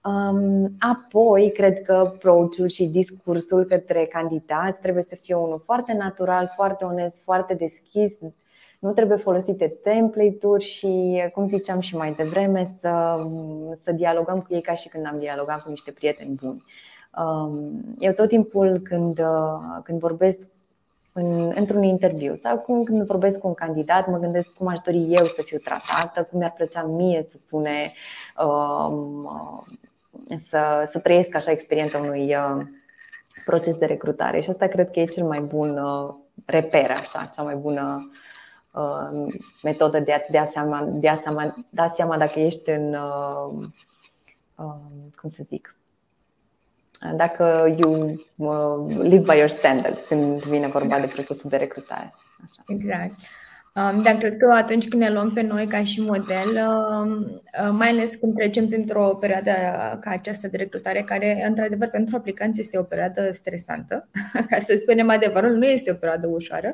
Um, 0.03 0.71
apoi, 0.79 1.51
cred 1.51 1.81
că 1.81 1.93
approach 1.93 2.67
și 2.67 2.85
discursul 2.85 3.63
către 3.63 4.05
candidați 4.05 4.81
trebuie 4.81 5.03
să 5.03 5.15
fie 5.21 5.35
unul 5.35 5.61
foarte 5.65 5.93
natural, 5.93 6.51
foarte 6.55 6.85
onest, 6.85 7.21
foarte 7.23 7.53
deschis. 7.53 8.13
Nu 8.79 8.93
trebuie 8.93 9.17
folosite 9.17 9.67
template-uri 9.83 10.63
și, 10.63 11.23
cum 11.33 11.47
ziceam 11.47 11.79
și 11.79 11.95
mai 11.95 12.13
devreme, 12.13 12.63
să, 12.63 13.25
să 13.83 13.91
dialogăm 13.91 14.41
cu 14.41 14.53
ei 14.53 14.61
ca 14.61 14.73
și 14.73 14.87
când 14.87 15.05
am 15.05 15.19
dialogat 15.19 15.63
cu 15.63 15.69
niște 15.69 15.91
prieteni 15.91 16.33
buni. 16.33 16.51
Um, 16.51 16.65
eu 17.99 18.13
tot 18.13 18.27
timpul 18.27 18.79
când, 18.79 19.19
uh, 19.19 19.79
când 19.83 19.99
vorbesc 19.99 20.39
în, 21.13 21.51
într-un 21.55 21.83
interviu 21.83 22.35
sau 22.35 22.59
când 22.85 23.05
vorbesc 23.05 23.39
cu 23.39 23.47
un 23.47 23.53
candidat, 23.53 24.07
mă 24.07 24.17
gândesc 24.17 24.47
cum 24.47 24.67
aș 24.67 24.79
dori 24.79 25.13
eu 25.13 25.25
să 25.25 25.41
fiu 25.41 25.57
tratată, 25.57 26.23
cum 26.23 26.39
mi-ar 26.39 26.53
plăcea 26.55 26.83
mie 26.83 27.27
să 27.31 27.37
sune, 27.47 27.93
um, 28.45 29.25
uh, 29.25 30.37
să, 30.37 30.83
să 30.91 30.99
trăiesc 30.99 31.35
așa 31.35 31.51
experiența 31.51 31.97
unui 31.97 32.35
uh, 32.35 32.65
proces 33.45 33.75
de 33.75 33.85
recrutare. 33.85 34.39
Și 34.39 34.49
asta 34.49 34.67
cred 34.67 34.91
că 34.91 34.99
e 34.99 35.05
cel 35.05 35.25
mai 35.25 35.39
bun 35.39 35.79
reper, 36.45 36.91
așa, 36.91 37.29
cea 37.33 37.43
mai 37.43 37.55
bună 37.55 38.09
metodă 39.63 39.99
de 39.99 40.13
a-ți 40.13 40.31
da 40.31 40.45
seama, 40.45 40.87
de 40.91 41.09
a 41.09 41.15
seama, 41.15 41.55
da 41.69 41.87
seama 41.87 42.17
dacă 42.17 42.39
ești 42.39 42.69
în, 42.69 42.95
cum 45.15 45.29
să 45.29 45.43
zic, 45.47 45.76
dacă 47.15 47.75
you 47.77 48.19
uh, 48.35 49.01
live 49.01 49.23
by 49.31 49.37
your 49.37 49.49
standards 49.49 50.07
când 50.07 50.43
vine 50.43 50.67
vorba 50.67 50.99
de 50.99 51.07
procesul 51.07 51.49
de 51.49 51.57
recrutare. 51.57 52.13
Așa. 52.45 52.63
Exact. 52.67 53.19
Um, 53.77 54.01
dar 54.01 54.15
cred 54.15 54.37
că 54.37 54.53
atunci 54.55 54.87
când 54.87 55.01
ne 55.01 55.09
luăm 55.09 55.31
pe 55.33 55.41
noi 55.41 55.65
ca 55.65 55.83
și 55.83 56.01
model, 56.01 56.67
um, 56.67 57.41
uh, 57.63 57.69
mai 57.77 57.89
ales 57.89 58.09
când 58.19 58.35
trecem 58.35 58.67
printr-o 58.67 59.17
perioadă 59.19 59.51
ca 60.01 60.09
aceasta 60.09 60.47
de 60.47 60.57
recrutare, 60.57 61.01
care, 61.01 61.45
într-adevăr, 61.47 61.87
pentru 61.87 62.15
aplicanți 62.15 62.59
este 62.59 62.77
o 62.77 62.83
perioadă 62.83 63.31
stresantă, 63.31 64.07
ca 64.49 64.59
să 64.59 64.75
spunem 64.77 65.09
adevărul, 65.09 65.51
nu 65.51 65.65
este 65.65 65.91
o 65.91 65.95
perioadă 65.95 66.27
ușoară. 66.27 66.73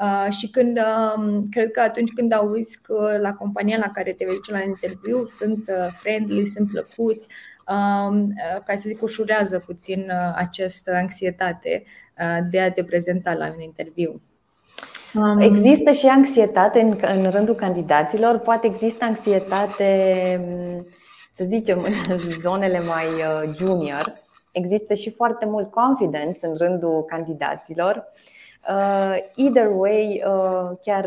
Uh, 0.00 0.32
și 0.32 0.50
când, 0.50 0.78
um, 1.16 1.42
cred 1.50 1.70
că 1.70 1.80
atunci 1.80 2.12
când 2.14 2.32
auzi 2.32 2.80
că 2.82 3.18
la 3.20 3.32
compania 3.32 3.78
la 3.78 3.90
care 3.94 4.12
te 4.12 4.24
vei 4.24 4.34
duce 4.34 4.52
la 4.52 4.62
interviu 4.62 5.26
sunt 5.26 5.70
friendly, 5.92 6.46
sunt 6.46 6.70
plăcuți, 6.70 7.28
Um, 7.28 7.28
uh, 7.28 7.51
ca 8.66 8.74
să 8.76 8.88
zic, 8.88 9.02
ușurează 9.02 9.58
puțin 9.58 10.00
uh, 10.00 10.34
această 10.34 10.94
anxietate 10.94 11.82
uh, 12.18 12.38
de 12.50 12.60
a 12.60 12.72
te 12.72 12.84
prezenta 12.84 13.32
la 13.32 13.52
un 13.54 13.60
interviu. 13.60 14.20
Um, 15.14 15.38
există 15.38 15.90
și 15.90 16.06
anxietate 16.06 16.80
în, 16.80 16.98
în 17.16 17.30
rândul 17.30 17.54
candidaților, 17.54 18.38
poate 18.38 18.66
există 18.66 19.04
anxietate, 19.04 19.86
mm, 20.46 20.86
să 21.32 21.44
zicem, 21.44 21.82
în 21.82 22.18
zonele 22.40 22.80
mai 22.80 23.06
junior. 23.54 24.12
Există 24.52 24.94
și 24.94 25.10
foarte 25.10 25.46
mult 25.46 25.70
confidence 25.70 26.38
în 26.46 26.54
rândul 26.56 27.04
candidaților. 27.04 28.04
Either 29.34 29.70
way, 29.74 30.22
chiar 30.82 31.04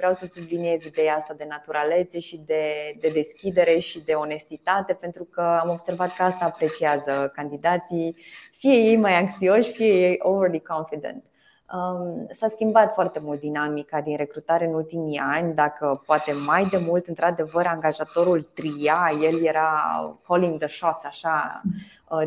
vreau 0.00 0.14
să 0.14 0.26
subliniez 0.34 0.84
ideea 0.84 1.16
asta 1.16 1.34
de 1.34 1.44
naturalețe 1.48 2.18
și 2.18 2.36
de, 2.46 2.96
de 3.00 3.08
deschidere 3.08 3.78
și 3.78 4.04
de 4.04 4.12
onestitate, 4.12 4.94
pentru 4.94 5.24
că 5.24 5.40
am 5.40 5.68
observat 5.68 6.14
că 6.16 6.22
asta 6.22 6.44
apreciază 6.44 7.32
candidații, 7.34 8.16
fie 8.52 8.74
ei 8.74 8.96
mai 8.96 9.14
anxioși, 9.14 9.70
fie 9.70 10.08
ei 10.08 10.16
overly 10.18 10.60
confident. 10.60 11.29
Um, 11.72 12.26
s-a 12.30 12.48
schimbat 12.48 12.94
foarte 12.94 13.18
mult 13.18 13.40
dinamica 13.40 14.00
din 14.00 14.16
recrutare 14.16 14.66
în 14.66 14.74
ultimii 14.74 15.18
ani. 15.18 15.54
Dacă 15.54 16.02
poate 16.06 16.32
mai 16.46 16.64
de 16.64 16.76
mult, 16.76 17.06
într-adevăr, 17.06 17.66
angajatorul 17.66 18.50
tria, 18.52 19.12
el 19.22 19.44
era 19.44 19.80
calling 20.26 20.58
the 20.58 20.68
shots, 20.68 21.04
așa, 21.04 21.62
uh, 22.08 22.22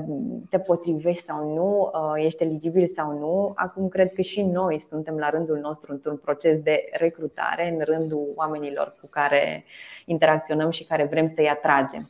te 0.49 0.59
potrivești 0.59 1.23
sau 1.23 1.53
nu, 1.53 1.91
uh, 1.93 2.23
ești 2.25 2.43
eligibil 2.43 2.87
sau 2.87 3.17
nu. 3.17 3.51
Acum 3.55 3.87
cred 3.87 4.13
că 4.13 4.21
și 4.21 4.41
noi 4.41 4.79
suntem 4.79 5.17
la 5.17 5.29
rândul 5.29 5.57
nostru 5.57 5.91
într-un 5.91 6.17
proces 6.17 6.59
de 6.59 6.83
recrutare 6.91 7.73
în 7.73 7.81
rândul 7.85 8.31
oamenilor 8.35 8.95
cu 9.01 9.07
care 9.07 9.63
interacționăm 10.05 10.69
și 10.69 10.83
care 10.83 11.05
vrem 11.05 11.27
să-i 11.27 11.49
atragem. 11.49 12.09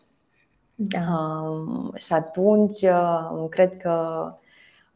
Da. 0.75 0.99
Um, 1.49 1.93
și 1.95 2.13
atunci 2.13 2.81
uh, 2.81 3.45
cred 3.49 3.77
că 3.77 4.25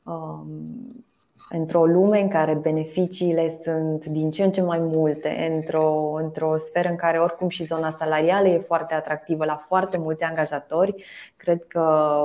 um, 0.03 1.05
într-o 1.49 1.85
lume 1.85 2.21
în 2.21 2.27
care 2.27 2.53
beneficiile 2.53 3.59
sunt 3.63 4.05
din 4.05 4.31
ce 4.31 4.43
în 4.43 4.51
ce 4.51 4.61
mai 4.61 4.79
multe, 4.79 5.51
într-o, 5.55 6.13
într-o 6.23 6.57
sferă 6.57 6.89
în 6.89 6.95
care 6.95 7.19
oricum 7.19 7.49
și 7.49 7.63
zona 7.63 7.89
salarială 7.89 8.47
e 8.47 8.57
foarte 8.57 8.93
atractivă 8.93 9.45
la 9.45 9.55
foarte 9.67 9.97
mulți 9.97 10.23
angajatori, 10.23 11.03
cred 11.37 11.63
că 11.67 11.81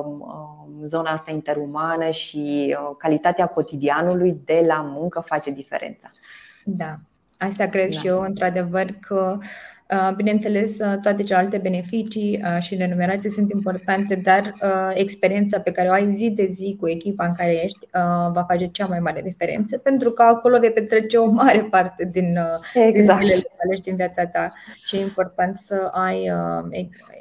um, 0.06 0.84
zona 0.84 1.10
asta 1.10 1.30
interumană 1.30 2.10
și 2.10 2.76
uh, 2.78 2.94
calitatea 2.98 3.46
cotidianului 3.46 4.40
de 4.44 4.64
la 4.66 4.80
muncă 4.96 5.22
face 5.26 5.50
diferența. 5.50 6.10
Da, 6.64 6.96
asta 7.38 7.66
cred 7.66 7.92
da. 7.92 7.98
și 7.98 8.06
eu, 8.06 8.20
într-adevăr, 8.20 8.86
că 9.00 9.38
Uh, 9.38 9.81
bineînțeles, 10.16 10.78
uh, 10.78 10.94
toate 11.02 11.22
celelalte 11.22 11.58
beneficii 11.58 12.42
uh, 12.44 12.62
și 12.62 12.74
renumerații 12.74 13.30
sunt 13.30 13.50
importante, 13.50 14.14
dar 14.14 14.54
experiența 14.94 15.60
pe 15.60 15.70
care 15.70 15.88
o 15.88 15.92
ai 15.92 16.12
zi 16.12 16.30
de 16.30 16.46
zi 16.46 16.76
cu 16.80 16.88
echipa 16.88 17.26
în 17.26 17.32
care 17.32 17.64
ești 17.64 17.88
va 18.32 18.44
face 18.48 18.66
cea 18.66 18.86
mai 18.86 19.00
mare 19.00 19.22
diferență, 19.22 19.78
pentru 19.78 20.10
că 20.10 20.22
acolo 20.22 20.58
vei 20.58 20.72
petrece 20.72 21.16
o 21.16 21.30
mare 21.30 21.60
parte 21.70 22.08
din, 22.12 22.38
exact. 22.74 23.18
din 23.18 23.26
zilele 23.26 23.46
tale 23.56 23.74
și 23.74 23.82
din 23.82 23.96
viața 23.96 24.26
ta 24.26 24.52
și 24.84 24.96
e 24.96 25.00
important 25.00 25.58
să 25.58 25.90
ai 25.92 26.32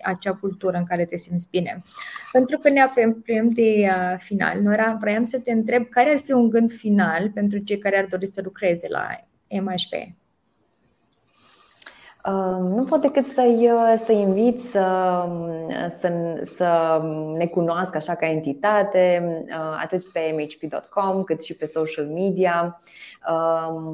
acea 0.03 0.33
cultură 0.33 0.77
în 0.77 0.83
care 0.83 1.05
te 1.05 1.17
simți 1.17 1.47
bine. 1.51 1.83
Pentru 2.31 2.57
că 2.57 2.69
ne 2.69 2.81
apropiem 2.81 3.49
de 3.49 3.89
final, 4.17 4.61
Nora, 4.61 4.97
vreau 4.99 5.25
să 5.25 5.39
te 5.39 5.51
întreb 5.51 5.89
care 5.89 6.09
ar 6.09 6.19
fi 6.19 6.31
un 6.31 6.49
gând 6.49 6.71
final 6.71 7.31
pentru 7.33 7.57
cei 7.57 7.77
care 7.77 7.97
ar 7.97 8.05
dori 8.05 8.27
să 8.27 8.41
lucreze 8.43 8.87
la 8.89 9.07
MHP? 9.61 10.20
Nu 12.59 12.83
pot 12.89 13.01
decât 13.01 13.27
să-i, 13.27 13.69
să 14.05 14.11
invit 14.11 14.59
să, 14.59 15.25
să, 15.99 16.41
să 16.55 17.01
ne 17.37 17.45
cunoască 17.45 17.97
așa 17.97 18.15
ca 18.15 18.25
entitate, 18.25 19.23
atât 19.81 20.03
pe 20.11 20.35
mhp.com 20.37 21.23
cât 21.23 21.43
și 21.43 21.55
pe 21.55 21.65
social 21.65 22.05
media, 22.05 22.81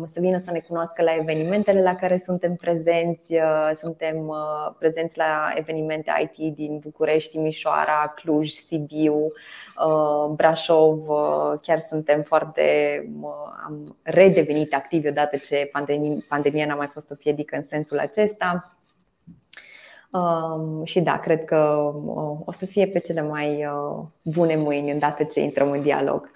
să 0.05 0.19
vină 0.19 0.41
să 0.45 0.51
ne 0.51 0.59
cunoască 0.59 1.03
la 1.03 1.15
evenimentele 1.15 1.81
la 1.81 1.95
care 1.95 2.21
suntem 2.25 2.55
prezenți. 2.55 3.35
Suntem 3.79 4.33
prezenți 4.79 5.17
la 5.17 5.51
evenimente 5.55 6.11
IT 6.21 6.55
din 6.55 6.77
București, 6.79 7.31
Timișoara, 7.31 8.13
Cluj, 8.15 8.49
Sibiu, 8.49 9.27
Brașov. 10.35 11.07
Chiar 11.61 11.77
suntem 11.77 12.21
foarte. 12.21 12.63
am 13.65 13.97
redevenit 14.01 14.73
activi 14.73 15.07
odată 15.07 15.37
ce 15.37 15.69
pandemia, 15.71 16.15
pandemia 16.27 16.65
n-a 16.65 16.75
mai 16.75 16.87
fost 16.87 17.11
o 17.11 17.15
piedică 17.15 17.55
în 17.55 17.63
sensul 17.63 17.97
acesta 17.97 18.15
acesta. 18.17 18.77
Um, 20.11 20.83
și 20.83 21.01
da, 21.01 21.19
cred 21.19 21.45
că 21.45 21.91
uh, 22.05 22.39
o 22.45 22.51
să 22.51 22.65
fie 22.65 22.87
pe 22.87 22.99
cele 22.99 23.21
mai 23.21 23.65
uh, 23.65 24.03
bune 24.21 24.55
mâini 24.55 24.91
îndată 24.91 25.23
ce 25.23 25.41
intrăm 25.41 25.71
în 25.71 25.81
dialog. 25.81 26.31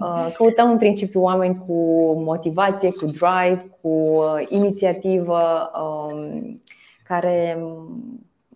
Uh, 0.00 0.32
căutăm 0.36 0.70
în 0.70 0.78
principiu 0.78 1.22
oameni 1.22 1.62
cu 1.66 1.74
motivație, 2.12 2.90
cu 2.90 3.04
drive, 3.04 3.76
cu 3.80 3.88
uh, 3.88 4.46
inițiativă, 4.48 5.70
um, 5.82 6.62
care 7.04 7.58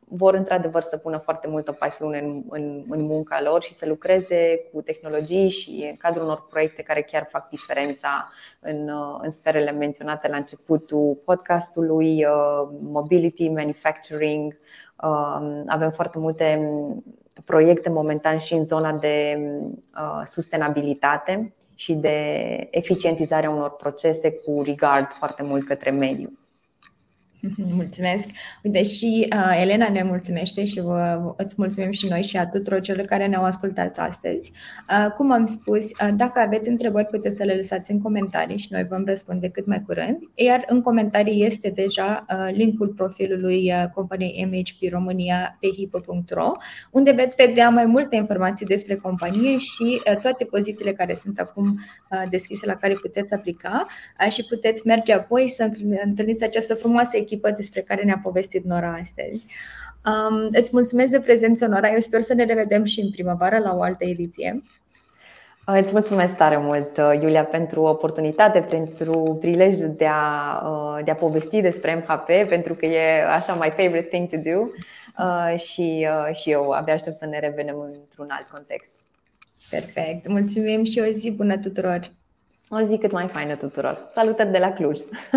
vor 0.09 0.35
într-adevăr 0.35 0.83
să 0.83 0.97
pună 0.97 1.17
foarte 1.17 1.49
multă 1.49 1.73
pasiune 1.73 2.19
în, 2.19 2.43
în, 2.49 2.85
în 2.89 3.01
munca 3.01 3.43
lor 3.43 3.63
și 3.63 3.73
să 3.73 3.87
lucreze 3.87 4.69
cu 4.73 4.81
tehnologii 4.81 5.49
și 5.49 5.87
în 5.91 5.97
cadrul 5.97 6.25
unor 6.25 6.47
proiecte 6.51 6.83
care 6.83 7.03
chiar 7.03 7.27
fac 7.31 7.49
diferența 7.49 8.33
în, 8.61 8.91
în 9.23 9.31
sferele 9.31 9.71
menționate 9.71 10.29
la 10.29 10.37
începutul 10.37 11.21
podcastului, 11.25 12.25
uh, 12.25 12.69
mobility, 12.81 13.49
manufacturing. 13.49 14.59
Uh, 15.03 15.63
avem 15.67 15.91
foarte 15.91 16.19
multe 16.19 16.71
proiecte 17.45 17.91
momentan 17.91 18.37
și 18.37 18.55
în 18.55 18.65
zona 18.65 18.93
de 18.93 19.39
uh, 19.95 20.23
sustenabilitate 20.25 21.53
și 21.75 21.95
de 21.95 22.19
eficientizarea 22.71 23.51
unor 23.51 23.71
procese 23.71 24.33
cu 24.33 24.63
regard 24.65 25.13
foarte 25.13 25.43
mult 25.43 25.67
către 25.67 25.91
mediu. 25.91 26.39
Mulțumesc! 27.81 28.29
Uite, 28.63 28.83
și 28.83 29.29
uh, 29.37 29.61
Elena 29.61 29.89
ne 29.89 30.03
mulțumește 30.03 30.65
și 30.65 30.81
vă, 30.81 31.35
îți 31.37 31.55
mulțumim 31.59 31.91
și 31.91 32.07
noi 32.09 32.23
și 32.23 32.37
a 32.37 32.47
tuturor 32.47 32.81
celor 32.81 33.05
care 33.05 33.27
ne-au 33.27 33.45
ascultat 33.45 33.99
astăzi. 33.99 34.53
Uh, 34.91 35.11
cum 35.17 35.33
am 35.33 35.47
spus, 35.47 35.85
uh, 35.85 36.09
dacă 36.17 36.41
aveți 36.41 36.69
întrebări, 36.69 37.07
puteți 37.07 37.37
să 37.37 37.45
le 37.45 37.55
lăsați 37.55 37.91
în 37.91 38.01
comentarii 38.01 38.59
și 38.59 38.69
noi 38.71 38.87
vom 38.91 39.05
răspunde 39.05 39.49
cât 39.49 39.67
mai 39.67 39.83
curând. 39.87 40.19
Iar 40.35 40.65
în 40.67 40.81
comentarii 40.81 41.45
este 41.45 41.71
deja 41.71 42.25
uh, 42.31 42.55
linkul 42.55 42.89
profilului 42.89 43.73
uh, 43.73 43.85
companiei 43.95 44.49
MHP 44.51 44.93
România 44.93 45.57
pe 45.61 45.69
hipo.ro, 45.69 46.51
unde 46.91 47.11
veți 47.11 47.37
vedea 47.47 47.69
mai 47.69 47.87
multe 47.87 48.17
informații 48.17 48.67
despre 48.67 48.95
companie 48.95 49.59
și 49.59 50.03
uh, 50.11 50.17
toate 50.23 50.45
pozițiile 50.45 50.93
care 50.93 51.15
sunt 51.15 51.39
acum 51.39 51.67
uh, 52.11 52.23
deschise 52.31 52.67
la 52.67 52.75
care 52.75 52.95
puteți 52.95 53.35
aplica 53.35 53.87
uh, 54.27 54.33
și 54.33 54.45
puteți 54.49 54.87
merge 54.87 55.13
apoi 55.13 55.49
să 55.49 55.71
întâlniți 56.05 56.45
această 56.45 56.75
frumoasă 56.75 57.17
echipă 57.17 57.36
despre 57.57 57.81
care 57.81 58.03
ne-a 58.03 58.21
povestit 58.23 58.65
Nora 58.65 58.99
astăzi. 59.03 59.47
Um, 60.07 60.49
îți 60.51 60.71
mulțumesc 60.73 61.11
de 61.11 61.21
prezență, 61.21 61.67
Nora. 61.67 61.93
Eu 61.93 61.99
sper 61.99 62.21
să 62.21 62.35
ne 62.35 62.45
revedem 62.45 62.85
și 62.85 63.01
în 63.01 63.11
primăvară 63.11 63.59
la 63.59 63.75
o 63.77 63.83
altă 63.83 64.05
ediție. 64.05 64.63
Îți 65.69 65.93
mulțumesc 65.93 66.35
tare 66.35 66.57
mult, 66.57 66.97
Iulia, 67.21 67.45
pentru 67.45 67.83
oportunitate, 67.83 68.61
pentru 68.61 69.37
prilejul 69.41 69.95
de 69.97 70.07
a, 70.07 70.61
uh, 70.69 71.05
de 71.05 71.11
a 71.11 71.15
povesti 71.15 71.61
despre 71.61 71.95
MHP, 71.95 72.49
pentru 72.49 72.75
că 72.75 72.87
e 72.87 73.25
așa 73.25 73.55
my 73.55 73.73
favorite 73.77 74.09
thing 74.11 74.29
to 74.29 74.37
do 74.51 74.69
uh, 75.19 75.59
și, 75.59 76.09
uh, 76.29 76.35
și 76.35 76.51
eu 76.51 76.71
abia 76.71 76.95
aștept 76.95 77.17
să 77.17 77.27
ne 77.27 77.39
revenim 77.39 77.81
într-un 77.81 78.29
alt 78.31 78.49
context. 78.53 78.93
Perfect. 79.71 80.29
Mulțumim 80.29 80.85
și 80.85 80.99
o 80.99 81.11
zi 81.11 81.33
bună 81.37 81.59
tuturor! 81.59 82.13
O 82.69 82.81
zi 82.81 82.99
cât 82.99 83.13
mai 83.13 83.29
faină 83.29 83.55
tuturor. 83.55 84.11
Salutări 84.15 84.51
de 84.51 84.59
la 84.59 84.73
Cluj! 84.73 84.99